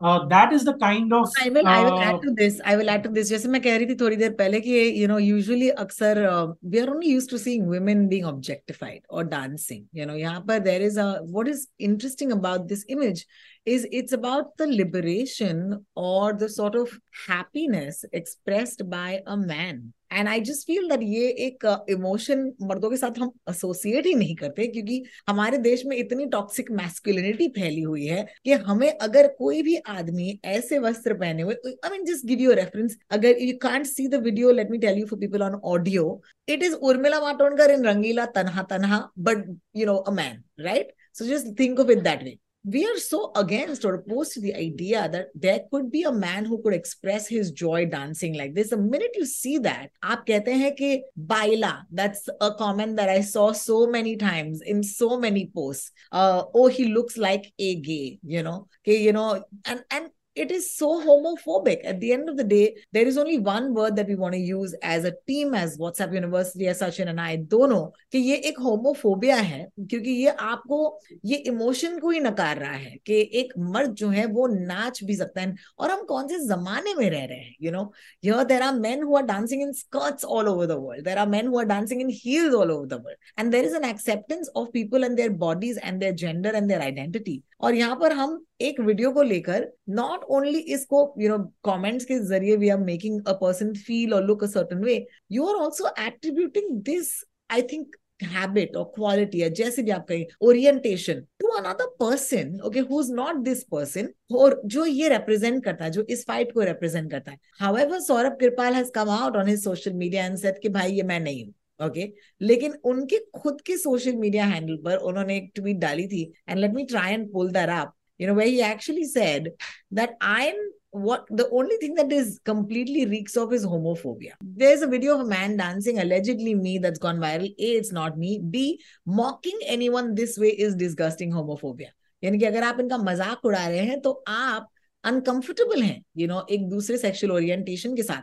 that 0.00 0.52
is 0.52 0.64
the 0.64 0.74
kind 0.80 1.12
of 1.12 1.40
I 1.42 1.50
will 1.50 1.66
I 1.66 1.84
will 1.84 2.02
add 2.02 2.20
to 2.22 2.30
this 2.34 2.60
I 2.60 2.76
will 2.76 2.88
add 2.88 3.02
to 3.02 3.10
this 3.10 3.28
जैसे 3.28 3.48
मैं 3.48 3.60
कह 3.62 3.76
रही 3.76 3.86
थी 3.86 3.94
थोड़ी 4.00 4.16
देर 4.16 4.32
पहले 4.38 4.60
कि 4.60 4.78
you 5.02 5.08
know 5.08 5.18
usually 5.18 5.68
अक्सर 5.84 6.20
we 6.64 6.78
are 6.78 6.90
only 6.90 7.12
used 7.12 7.30
to 7.30 7.38
seeing 7.38 7.66
women 7.68 8.06
being 8.08 8.26
objectified 8.26 9.02
और 9.10 9.24
डांसिंग 9.28 9.84
यू 9.94 10.06
नो 10.06 10.16
यहाँ 10.16 10.40
पर 10.48 10.58
there 10.68 10.82
is 10.82 11.00
a 11.00 11.10
what 11.22 11.48
is 11.48 11.66
interesting 11.80 12.32
about 12.32 12.68
this 12.68 12.84
image 12.90 13.24
is 13.66 13.86
it's 13.92 14.12
about 14.12 14.56
the 14.56 14.66
liberation 14.66 15.84
or 15.94 16.32
the 16.32 16.48
sort 16.48 16.74
of 16.74 16.98
happiness 17.26 18.04
expressed 18.12 18.88
by 18.88 19.20
a 19.26 19.36
man. 19.36 19.92
And 20.10 20.28
I 20.28 20.40
just 20.40 20.66
feel 20.66 20.88
that 20.88 21.00
ये 21.02 21.28
एक 21.46 21.64
emotion 21.90 22.48
uh, 22.50 22.68
मर्दों 22.68 22.90
के 22.90 22.96
साथ 22.96 23.18
हम 23.18 23.30
associate 23.50 24.06
ही 24.06 24.14
नहीं 24.14 24.34
करते 24.36 24.66
क्योंकि 24.66 25.02
हमारे 25.28 25.58
देश 25.60 25.84
में 25.86 25.96
इतनी 25.96 26.26
टॉक्सिक 26.28 26.70
मैस्कुलिनिटी 26.72 27.48
फैली 27.50 27.82
हुई 27.82 28.06
है 28.06 28.26
कि 28.44 28.52
हमें 28.68 28.90
अगर 28.90 29.26
कोई 29.38 29.62
भी 29.62 29.76
आदमी 29.88 30.38
ऐसे 30.46 30.78
वस्त्र 30.78 31.14
पहने 31.14 31.42
हुए 31.42 31.54
I 31.84 31.90
mean 31.90 32.04
just 32.04 32.26
give 32.26 32.40
you 32.40 32.52
reference 32.54 32.98
अगर 33.10 33.42
you 33.42 33.56
can't 33.62 33.86
see 33.86 34.08
the 34.08 34.22
video 34.24 34.52
let 34.52 34.70
me 34.70 34.78
tell 34.78 34.98
you 34.98 35.06
for 35.06 35.18
people 35.18 35.42
on 35.42 35.60
audio 35.66 36.20
it 36.48 36.62
is 36.62 36.74
Urmila 36.90 37.20
Matondkar 37.20 37.70
in 37.70 37.84
Rangeela 37.86 38.26
Tanha 38.34 38.62
Tanha 38.70 39.08
but 39.20 39.44
you 39.76 39.86
know 39.86 39.96
a 39.96 40.12
man 40.12 40.42
right 40.60 40.94
so 41.14 41.24
just 41.26 41.58
think 41.60 41.80
of 41.80 41.90
it 41.90 42.02
that 42.02 42.22
way 42.22 42.38
we 42.70 42.84
are 42.86 42.98
so 42.98 43.32
against 43.34 43.84
or 43.84 43.94
opposed 43.94 44.32
to 44.32 44.40
the 44.40 44.54
idea 44.54 45.08
that 45.08 45.28
there 45.34 45.60
could 45.70 45.90
be 45.90 46.02
a 46.02 46.12
man 46.12 46.44
who 46.44 46.60
could 46.62 46.74
express 46.74 47.26
his 47.26 47.50
joy 47.50 47.86
dancing 47.86 48.34
like 48.36 48.54
this. 48.54 48.70
The 48.70 48.76
minute 48.76 49.12
you 49.14 49.24
see 49.24 49.58
that, 49.58 49.90
aap 50.04 50.26
kehte 50.26 50.48
hain 50.48 50.76
ki 50.76 51.04
baila. 51.16 51.86
That's 51.90 52.28
a 52.40 52.52
comment 52.54 52.96
that 52.96 53.08
I 53.08 53.22
saw 53.22 53.52
so 53.52 53.86
many 53.86 54.16
times 54.16 54.60
in 54.60 54.82
so 54.82 55.18
many 55.18 55.50
posts. 55.54 55.90
Uh, 56.12 56.44
oh, 56.54 56.66
he 56.66 56.92
looks 56.92 57.16
like 57.16 57.52
a 57.58 57.76
gay, 57.76 58.18
you 58.22 58.42
know. 58.42 58.68
Okay, 58.82 59.02
you 59.02 59.12
know, 59.12 59.42
and 59.64 59.82
and 59.90 60.10
it 60.44 60.50
is 60.50 60.70
so 60.70 60.88
homophobic. 61.04 61.84
At 61.84 62.00
the 62.00 62.12
end 62.12 62.28
of 62.28 62.36
the 62.36 62.44
day, 62.44 62.76
there 62.92 63.06
is 63.06 63.18
only 63.18 63.38
one 63.38 63.74
word 63.74 63.96
that 63.96 64.08
we 64.08 64.14
want 64.14 64.34
to 64.34 64.40
use 64.40 64.74
as 64.82 65.04
a 65.04 65.12
team, 65.26 65.54
as 65.54 65.76
WhatsApp 65.78 66.14
University, 66.14 66.68
as 66.68 66.80
Sachin 66.82 67.08
and 67.08 67.20
I 67.20 67.36
दोनों 67.54 67.80
कि 68.12 68.18
ये 68.18 68.36
एक 68.48 68.58
homophobia 68.60 69.36
है 69.36 69.60
क्योंकि 69.80 70.10
ये 70.10 70.30
आपको 70.50 70.78
ये 71.24 71.36
emotion 71.52 71.98
को 71.98 72.10
ही 72.10 72.20
नकार 72.20 72.58
रहा 72.58 72.72
है 72.72 72.96
कि 73.06 73.20
एक 73.40 73.52
मर्द 73.74 73.94
जो 74.02 74.08
है 74.08 74.26
वो 74.36 74.46
नाच 74.46 75.02
भी 75.04 75.16
सकता 75.16 75.40
है। 75.40 75.54
और 75.78 75.90
हम 75.90 76.04
कौन 76.12 76.28
से 76.28 76.38
जमाने 76.46 76.94
में 76.94 77.08
रह 77.10 77.24
रहे 77.24 77.38
हैं 77.38 77.54
you 77.62 77.72
know 77.72 77.82
here 78.24 78.44
there 78.44 78.62
are 78.62 78.74
men 78.74 79.02
who 79.02 79.16
are 79.16 79.22
dancing 79.32 79.62
in 79.62 79.72
skirts 79.82 80.24
all 80.24 80.48
over 80.48 80.66
the 80.66 80.78
world 80.86 81.04
there 81.04 81.18
are 81.18 81.28
men 81.28 81.46
who 81.46 81.58
are 81.58 81.64
dancing 81.74 82.00
in 82.00 82.10
heels 82.22 82.54
all 82.54 82.70
over 82.72 82.86
the 82.86 83.02
world 83.04 83.40
and 83.40 83.52
there 83.52 83.64
is 83.64 83.76
an 83.76 83.84
acceptance 83.90 84.50
of 84.56 84.68
people 84.72 85.04
and 85.04 85.16
their 85.16 85.30
bodies 85.44 85.80
and 85.84 86.00
their 86.00 86.14
gender 86.14 86.54
and 86.54 86.68
their 86.68 86.80
identity 86.80 87.42
और 87.60 87.74
यहाँ 87.74 87.96
पर 88.00 88.12
हम 88.12 88.40
एक 88.60 88.80
video 88.80 89.10
को 89.12 89.22
लेकर 89.22 89.68
not 89.90 90.24
only 90.30 90.58
इसको 90.74 91.02
you 91.20 91.28
know 91.28 91.38
comments 91.64 92.04
के 92.04 92.18
ज़रिए 92.26 92.56
we 92.56 92.68
are 92.68 92.78
making 92.80 93.20
a 93.26 93.32
person 93.40 93.72
feel 93.76 94.14
और 94.14 94.24
look 94.24 94.44
a 94.44 94.46
certain 94.46 94.84
way 94.84 95.04
you 95.32 95.46
are 95.46 95.62
also 95.64 95.88
attributing 95.98 96.70
this 96.82 97.12
I 97.52 97.62
think 97.72 97.96
habit 98.22 98.76
और 98.76 98.84
क्वालिटी 98.94 99.40
है 99.40 99.48
जैसे 99.50 99.82
भी 99.82 99.90
आप 99.90 100.06
कहें 100.08 100.24
orientation 100.46 101.20
to 101.40 101.48
another 101.56 101.86
person 102.00 102.58
okay 102.66 102.80
who 102.80 103.00
is 103.00 103.12
not 103.14 103.36
this 103.44 103.62
person 103.72 104.08
और 104.36 104.60
जो 104.66 104.84
ये 104.84 105.08
रिप्रेजेंट 105.08 105.62
करता 105.64 105.84
है, 105.84 105.90
जो 105.90 106.02
इस 106.10 106.24
फाइट 106.28 106.52
को 106.52 106.60
रिप्रेजेंट 106.62 107.10
करता 107.10 107.30
है। 107.30 107.38
However 107.60 108.00
Saurabh 108.00 108.36
Kripal 108.40 108.74
has 108.74 108.90
come 108.94 109.10
out 109.10 109.36
on 109.36 109.48
his 109.48 109.62
social 109.64 109.92
media 109.94 110.24
and 110.26 110.36
said 110.36 110.58
कि 110.62 110.68
भाई, 110.68 110.92
ये 110.92 111.02
मैं 111.02 111.20
नहीं 111.20 111.44
हूँ। 111.44 111.54
ओके? 111.80 112.12
लेकिन 112.40 112.72
उनके 112.84 113.18
खुद 113.34 113.60
के 113.66 113.76
सोशल 113.76 114.16
मीडिया 114.16 114.44
हैंडल 114.46 114.76
पर 114.84 114.96
उन्होंने 115.10 115.36
एक 115.36 115.50
ट्वीट 115.54 115.76
डाली 115.76 116.06
थी 116.08 116.22
and 116.48 116.58
let 116.58 116.74
me 116.74 116.84
try 116.86 117.12
and 117.12 117.30
pull 117.32 117.50
that 117.52 117.68
up 117.80 117.94
you 118.20 118.26
know 118.26 118.34
where 118.34 118.46
he 118.46 118.60
actually 118.62 119.04
said 119.04 119.44
that 119.90 120.14
i'm 120.20 120.56
what 120.90 121.26
the 121.30 121.48
only 121.50 121.76
thing 121.76 121.94
that 121.94 122.12
is 122.12 122.40
completely 122.44 123.04
reeks 123.06 123.36
of 123.36 123.52
is 123.52 123.64
homophobia 123.64 124.32
there's 124.62 124.82
a 124.82 124.86
video 124.86 125.14
of 125.14 125.20
a 125.20 125.28
man 125.32 125.56
dancing 125.56 126.00
allegedly 126.00 126.54
me 126.54 126.78
that's 126.78 126.98
gone 126.98 127.20
viral 127.26 127.52
a 127.58 127.70
it's 127.82 127.92
not 127.92 128.18
me 128.18 128.32
b 128.56 128.64
mocking 129.06 129.60
anyone 129.66 130.14
this 130.14 130.36
way 130.38 130.52
is 130.66 130.74
disgusting 130.84 131.32
homophobia 131.32 131.94
यानी 132.22 132.38
कि 132.38 132.44
अगर 132.44 132.62
आप 132.62 132.80
इनका 132.80 132.96
मज़ाक 132.98 133.44
उड़ा 133.44 133.66
रहे 133.66 133.84
हैं 133.86 134.00
तो 134.00 134.10
आप 134.28 134.68
अनकंफर्टेबल 135.04 135.82
हैं 135.82 135.96
यू 136.16 136.26
you 136.26 136.28
नो 136.28 136.38
know, 136.38 136.50
एक 136.50 136.68
दूसरे 136.68 136.96
सेक्सुअल 136.98 137.32
ओरिएंटेशन 137.32 137.94
के 137.96 138.02
साथ 138.02 138.22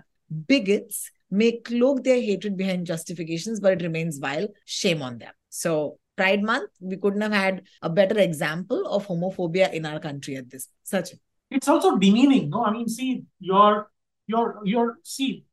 बिगट्स 0.50 1.00
may 1.36 1.60
cloak 1.60 2.04
their 2.04 2.21
hatred 2.21 2.58
behind 2.58 2.88
justifications, 2.88 3.60
but 3.60 3.74
it 3.74 3.84
remains 3.84 4.17
vile. 4.17 4.48
Shame 4.65 5.02
on 5.02 5.17
them. 5.17 5.34
So, 5.50 6.00
Pride 6.15 6.43
Month, 6.43 6.69
we 6.80 6.98
couldn't 6.98 7.21
have 7.21 7.34
had 7.34 7.63
a 7.82 7.89
better 7.89 8.19
example 8.19 8.88
of 8.88 9.08
homophobia 9.08 9.74
in 9.74 9.86
our 9.86 10.00
country 10.00 10.36
at 10.38 10.50
this. 10.50 10.69
Such. 10.84 11.10
It's 11.52 11.67
also 11.67 11.98
demeaning, 11.98 12.50
no? 12.50 12.65
I 12.65 12.71
mean, 12.71 12.88
see, 12.88 13.24
you're, 13.39 13.91
you're, 14.28 14.62
you're, 14.63 14.98
see, 15.04 15.45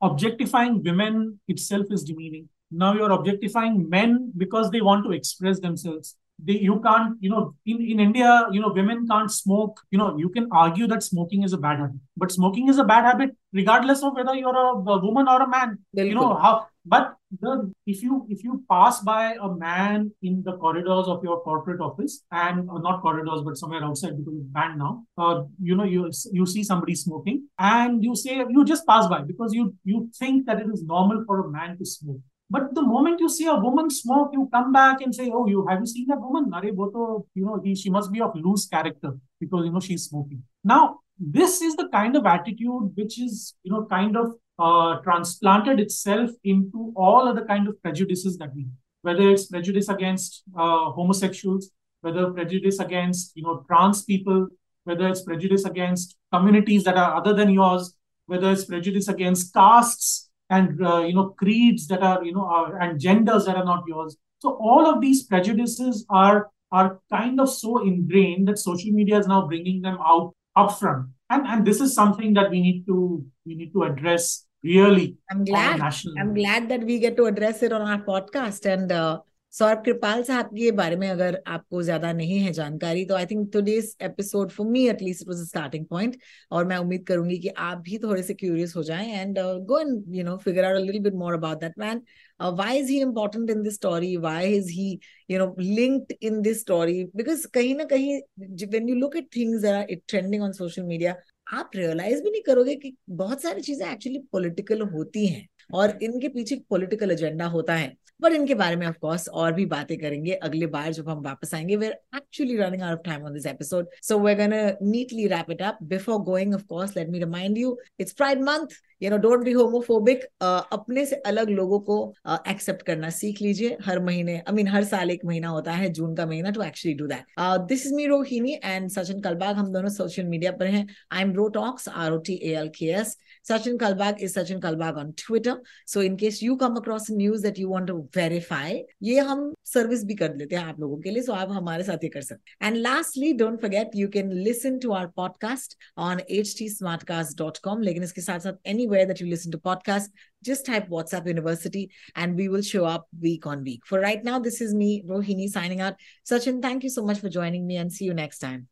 objectifying 0.00 0.82
women 0.82 1.40
itself 1.48 1.86
is 1.90 2.04
demeaning. 2.04 2.48
Now 2.70 2.94
you're 2.94 3.12
objectifying 3.12 3.88
men 3.88 4.32
because 4.36 4.70
they 4.70 4.80
want 4.80 5.04
to 5.04 5.12
express 5.12 5.60
themselves 5.60 6.16
they 6.38 6.58
you 6.58 6.80
can't 6.80 7.16
you 7.20 7.30
know 7.30 7.54
in, 7.64 7.80
in 7.80 8.00
india 8.00 8.46
you 8.50 8.60
know 8.60 8.72
women 8.72 9.06
can't 9.06 9.30
smoke. 9.30 9.80
You 9.90 9.98
know 9.98 10.16
you 10.18 10.28
can 10.28 10.48
argue 10.50 10.86
that 10.88 11.02
smoking 11.02 11.42
is 11.42 11.52
a 11.52 11.58
bad 11.58 11.78
habit 11.78 12.00
but 12.16 12.32
smoking 12.32 12.68
is 12.68 12.78
a 12.78 12.84
bad 12.84 13.04
habit 13.04 13.30
regardless 13.52 14.02
of 14.02 14.14
whether 14.14 14.34
you're 14.34 14.56
a, 14.56 14.70
a 14.94 14.98
woman 15.00 15.28
or 15.28 15.42
a 15.42 15.48
man 15.48 15.78
you 15.92 16.14
know 16.14 16.34
how 16.34 16.66
but 16.86 17.14
the 17.40 17.72
if 17.86 18.02
you 18.02 18.26
if 18.28 18.44
you 18.44 18.62
pass 18.70 19.00
by 19.00 19.34
a 19.40 19.48
man 19.54 20.10
in 20.22 20.42
the 20.44 20.56
corridors 20.58 21.06
of 21.06 21.22
your 21.24 21.40
corporate 21.42 21.80
office 21.80 22.22
and 22.30 22.68
uh, 22.68 22.78
not 22.78 23.00
corridors 23.00 23.42
but 23.42 23.56
somewhere 23.56 23.84
outside 23.84 24.16
because 24.16 24.34
it's 24.40 24.48
banned 24.48 24.78
now 24.78 25.04
uh, 25.18 25.42
you 25.62 25.74
know 25.74 25.84
you 25.84 26.10
you 26.32 26.46
see 26.46 26.62
somebody 26.62 26.94
smoking 26.94 27.48
and 27.58 28.04
you 28.04 28.14
say 28.14 28.44
you 28.50 28.64
just 28.64 28.86
pass 28.86 29.06
by 29.06 29.22
because 29.22 29.54
you 29.54 29.74
you 29.84 30.10
think 30.18 30.46
that 30.46 30.60
it 30.60 30.66
is 30.72 30.84
normal 30.84 31.24
for 31.26 31.46
a 31.46 31.50
man 31.50 31.78
to 31.78 31.86
smoke 31.86 32.20
But 32.50 32.74
the 32.74 32.82
moment 32.82 33.20
you 33.20 33.28
see 33.28 33.46
a 33.46 33.54
woman 33.54 33.90
smoke, 33.90 34.30
you 34.32 34.48
come 34.52 34.72
back 34.72 35.00
and 35.00 35.14
say, 35.14 35.30
"Oh, 35.32 35.46
you 35.46 35.66
have 35.66 35.80
you 35.80 35.86
seen 35.86 36.06
that 36.08 36.20
woman? 36.20 36.52
Are 36.52 36.64
you 36.64 37.24
know, 37.34 37.60
he, 37.64 37.74
she 37.74 37.90
must 37.90 38.12
be 38.12 38.20
of 38.20 38.36
loose 38.36 38.66
character 38.66 39.16
because 39.40 39.64
you 39.64 39.72
know 39.72 39.80
she's 39.80 40.04
smoking." 40.04 40.42
Now, 40.62 41.00
this 41.18 41.62
is 41.62 41.74
the 41.76 41.88
kind 41.88 42.16
of 42.16 42.26
attitude 42.26 42.92
which 42.94 43.18
is 43.18 43.54
you 43.62 43.72
know 43.72 43.86
kind 43.86 44.16
of 44.16 44.34
uh, 44.58 45.00
transplanted 45.00 45.80
itself 45.80 46.30
into 46.44 46.92
all 46.96 47.26
other 47.28 47.44
kind 47.44 47.66
of 47.66 47.80
prejudices 47.82 48.36
that 48.38 48.54
we 48.54 48.62
have, 48.62 48.72
whether 49.02 49.30
it's 49.30 49.46
prejudice 49.46 49.88
against 49.88 50.42
uh, 50.56 50.90
homosexuals, 50.90 51.70
whether 52.02 52.30
prejudice 52.30 52.78
against 52.78 53.32
you 53.36 53.42
know 53.42 53.64
trans 53.66 54.04
people, 54.04 54.48
whether 54.84 55.08
it's 55.08 55.22
prejudice 55.22 55.64
against 55.64 56.16
communities 56.30 56.84
that 56.84 56.98
are 56.98 57.16
other 57.16 57.32
than 57.32 57.48
yours, 57.48 57.96
whether 58.26 58.52
it's 58.52 58.66
prejudice 58.66 59.08
against 59.08 59.54
castes 59.54 60.23
and 60.50 60.84
uh, 60.84 61.00
you 61.00 61.14
know 61.14 61.30
creeds 61.38 61.86
that 61.88 62.02
are 62.02 62.24
you 62.24 62.32
know 62.32 62.44
are, 62.44 62.78
and 62.78 63.00
genders 63.00 63.46
that 63.46 63.56
are 63.56 63.64
not 63.64 63.84
yours. 63.86 64.16
So 64.40 64.56
all 64.60 64.86
of 64.86 65.00
these 65.00 65.24
prejudices 65.24 66.04
are 66.10 66.50
are 66.72 67.00
kind 67.10 67.40
of 67.40 67.50
so 67.50 67.82
ingrained 67.82 68.48
that 68.48 68.58
social 68.58 68.92
media 68.92 69.18
is 69.18 69.26
now 69.26 69.46
bringing 69.46 69.80
them 69.82 69.98
out 70.04 70.34
upfront, 70.56 71.08
and 71.30 71.46
and 71.46 71.66
this 71.66 71.80
is 71.80 71.94
something 71.94 72.34
that 72.34 72.50
we 72.50 72.60
need 72.60 72.86
to 72.86 73.24
we 73.46 73.54
need 73.54 73.72
to 73.72 73.84
address 73.84 74.46
really. 74.62 75.16
I'm 75.30 75.44
glad. 75.44 75.80
I'm 75.80 76.34
glad 76.34 76.68
that 76.68 76.82
we 76.84 76.98
get 76.98 77.16
to 77.16 77.26
address 77.26 77.62
it 77.62 77.72
on 77.72 77.82
our 77.82 77.98
podcast 77.98 78.66
and. 78.66 78.90
Uh, 78.90 79.20
Saurabh 79.54 79.82
Kirpal 79.84 80.22
साहब 80.22 80.46
के 80.48 80.70
बारे 80.70 80.96
में 80.96 81.08
अगर 81.08 81.38
आपको 81.46 81.82
ज़्यादा 81.82 82.12
नहीं 82.12 82.38
है 82.40 82.52
जानकारी 82.52 83.04
तो 83.06 83.14
I 83.14 83.26
think 83.26 83.48
today's 83.52 83.96
episode 84.02 84.50
for 84.50 84.66
me 84.66 84.86
at least 84.88 85.22
it 85.22 85.28
was 85.28 85.40
a 85.40 85.44
starting 85.44 85.84
point 85.86 86.16
और 86.50 86.64
मैं 86.64 86.76
उम्मीद 86.76 87.04
करूँगी 87.06 87.38
कि 87.38 87.48
आप 87.48 87.78
भी 87.78 87.98
थोड़े 87.98 88.22
से 88.22 88.34
क्यूरियस 88.34 88.74
हो 88.76 88.82
जाएँ 88.82 89.12
and 89.12 89.38
go 89.66 89.78
and 89.80 90.04
you 90.16 90.24
know 90.24 90.36
figure 90.36 90.64
out 90.64 90.76
a 90.76 90.80
little 90.80 91.02
bit 91.02 91.14
more 91.14 91.34
about 91.34 91.60
that 91.60 91.78
man 91.78 92.02
why 92.40 92.78
is 92.78 92.90
he 92.90 93.00
important 93.00 93.50
in 93.50 93.62
this 93.62 93.74
story 93.74 94.16
why 94.16 94.52
is 94.56 94.70
he 94.70 94.90
you 95.30 95.38
know 95.38 95.54
linked 95.60 96.12
in 96.22 96.40
this 96.42 96.60
story 96.60 97.04
because 97.16 97.46
कहीं 97.54 97.74
ना 97.74 97.84
कहीं 97.84 98.20
when 98.40 98.88
you 98.88 98.94
look 98.94 99.16
at 99.16 99.28
things 99.36 99.64
it 99.64 100.02
trending 100.08 100.42
on 100.42 100.52
social 100.52 100.82
media 100.82 101.14
आप 101.54 101.70
realize 101.76 102.22
भी 102.22 102.30
नहीं 102.30 102.42
करोगे 102.42 102.74
कि 102.76 102.96
बहुत 103.10 103.42
सारी 103.42 103.60
चीज़ें 103.60 103.86
एक्चुअली 103.92 104.18
पॉलिटिकल 104.32 104.82
होती 104.90 105.26
हैं 105.26 105.46
और 105.74 105.98
इनके 106.02 106.28
पीछे 106.28 106.56
पॉलिटिकल 106.70 107.10
एजेंडा 107.10 107.46
होता 107.46 107.74
है। 107.74 107.92
बट 108.20 108.32
इनके 108.32 108.54
बारे 108.54 108.76
में 108.76 108.86
ऑफकोर्स 108.86 109.28
और 109.28 109.52
भी 109.52 109.66
बातें 109.66 109.98
करेंगे 109.98 110.32
अगले 110.32 110.66
बार 110.66 110.92
जब 110.92 111.08
हम 111.08 111.20
वापस 111.20 111.54
आएँगे। 111.54 111.76
We're 111.76 111.92
actually 112.16 112.56
running 112.56 112.82
out 112.82 112.98
of 112.98 113.06
time 113.06 113.22
on 113.22 113.32
this 113.32 113.46
episode 113.46 113.88
so 114.02 114.18
gonna 114.18 114.76
neatly 114.82 115.26
wrap 115.26 115.50
it 115.50 115.62
up 115.62 115.78
before 115.82 116.18
going 116.18 116.54
of course 116.54 116.96
let 116.96 117.08
me 117.08 117.18
remind 117.18 117.58
you 117.58 117.78
it's 118.00 118.12
pride 118.12 118.42
month 118.42 118.66
you 119.02 119.10
know 119.10 119.16
don't 119.16 119.44
be 119.44 119.52
homophobic 119.52 120.24
अपने 120.42 121.04
से 121.06 121.16
अलग 121.26 121.48
लोगों 121.50 121.78
को 121.80 121.96
accept 122.28 122.80
uh, 122.80 122.86
करना 122.86 123.10
सीख 123.10 123.42
लीजिए 123.42 123.76
हर 123.84 124.00
महीने। 124.04 124.34
आई 124.34 124.42
I 124.42 124.54
मीन 124.54 124.64
mean, 124.64 124.76
हर 124.76 124.84
साल 124.84 125.10
एक 125.10 125.24
महीना 125.24 125.48
होता 125.48 125.72
है 125.72 125.88
जून 125.92 126.14
का 126.14 126.26
महीना 126.26 126.50
to 126.50 126.62
actually 126.62 126.94
do 126.96 127.06
that 127.06 127.66
this 127.68 127.86
is 127.86 127.94
me 127.94 128.06
Rohini 128.06 128.58
and 128.64 128.88
Sachin 128.90 129.20
Kalbag 129.20 129.56
हम 129.56 129.72
दोनों 129.72 129.88
सोशल 129.88 130.24
मीडिया 130.24 130.52
पर 130.52 130.66
हैं। 130.66 130.86
I 131.12 131.22
am 131.22 131.34
Ro 131.34 131.48
talks 131.48 131.88
R 131.88 132.12
O 132.12 132.18
T 132.18 132.40
A 132.42 132.54
L 132.54 132.68
K 132.78 132.90
S 133.00 133.16
Sachin 133.48 133.74
Kalbag 133.80 134.22
is 134.22 134.34
Sachin 134.34 134.60
Kalbag 134.60 134.98
on 134.98 135.08
Twitter. 135.12 135.52
So 135.86 136.00
in 136.00 136.14
case 136.16 136.36
you 136.42 136.54
come 136.56 136.76
across 136.76 137.08
news 137.10 137.42
that 137.42 137.58
you 137.58 137.68
want 137.68 137.86
to 137.86 137.96
verify, 138.16 138.70
ये 139.02 139.20
हम 139.20 139.42
service 139.64 140.04
भी 140.04 140.14
कर 140.14 140.28
देते 140.28 140.56
हैं 140.56 140.62
आप 140.64 140.80
लोगों 140.80 140.96
के 141.00 141.10
लिए। 141.10 141.22
सो 141.22 141.32
so 141.32 141.38
आप 141.38 141.50
हमारे 141.52 141.84
साथ 141.84 142.04
ये 142.04 142.08
कर 142.08 142.20
सकते 142.20 142.50
हैं। 142.50 142.68
And 142.68 142.76
lastly 142.76 143.32
don't 143.32 143.60
forget 143.60 143.90
you 143.96 144.08
can 144.08 144.32
listen 144.32 144.78
to 144.78 144.92
our 144.92 145.06
podcast 145.16 145.76
on 145.98 146.20
H 146.30 146.54
T 146.58 146.68
Smartcast 146.68 147.42
लेकिन 147.80 148.02
इसके 148.02 148.20
साथ 148.20 148.38
साथ 148.38 148.66
any 148.66 148.83
anywhere 148.84 149.06
that 149.06 149.20
you 149.20 149.26
listen 149.28 149.50
to 149.52 149.58
podcasts, 149.58 150.08
just 150.42 150.66
type 150.66 150.88
WhatsApp 150.88 151.26
University 151.26 151.90
and 152.14 152.36
we 152.36 152.48
will 152.48 152.62
show 152.62 152.84
up 152.84 153.08
week 153.20 153.46
on 153.46 153.64
week. 153.64 153.80
For 153.86 153.98
right 153.98 154.22
now, 154.22 154.38
this 154.38 154.60
is 154.60 154.74
me, 154.74 155.02
Rohini, 155.06 155.48
signing 155.48 155.80
out. 155.80 155.94
Sachin, 156.28 156.60
thank 156.60 156.82
you 156.82 156.90
so 156.90 157.04
much 157.04 157.18
for 157.18 157.28
joining 157.28 157.66
me 157.66 157.76
and 157.76 157.92
see 157.92 158.04
you 158.04 158.14
next 158.14 158.38
time. 158.38 158.68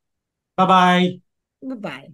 Bye 0.57 0.66
bye. 0.66 1.20
Bye 1.62 1.75
bye. 1.77 2.09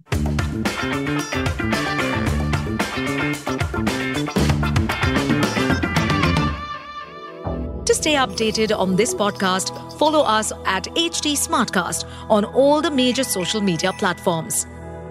To 7.85 7.95
stay 7.95 8.13
updated 8.13 8.77
on 8.77 8.95
this 8.95 9.13
podcast, 9.13 9.73
follow 9.97 10.21
us 10.21 10.53
at 10.65 10.85
HD 10.95 11.33
Smartcast 11.33 12.05
on 12.29 12.45
all 12.45 12.81
the 12.81 12.91
major 12.91 13.23
social 13.23 13.61
media 13.61 13.91
platforms. 13.93 14.67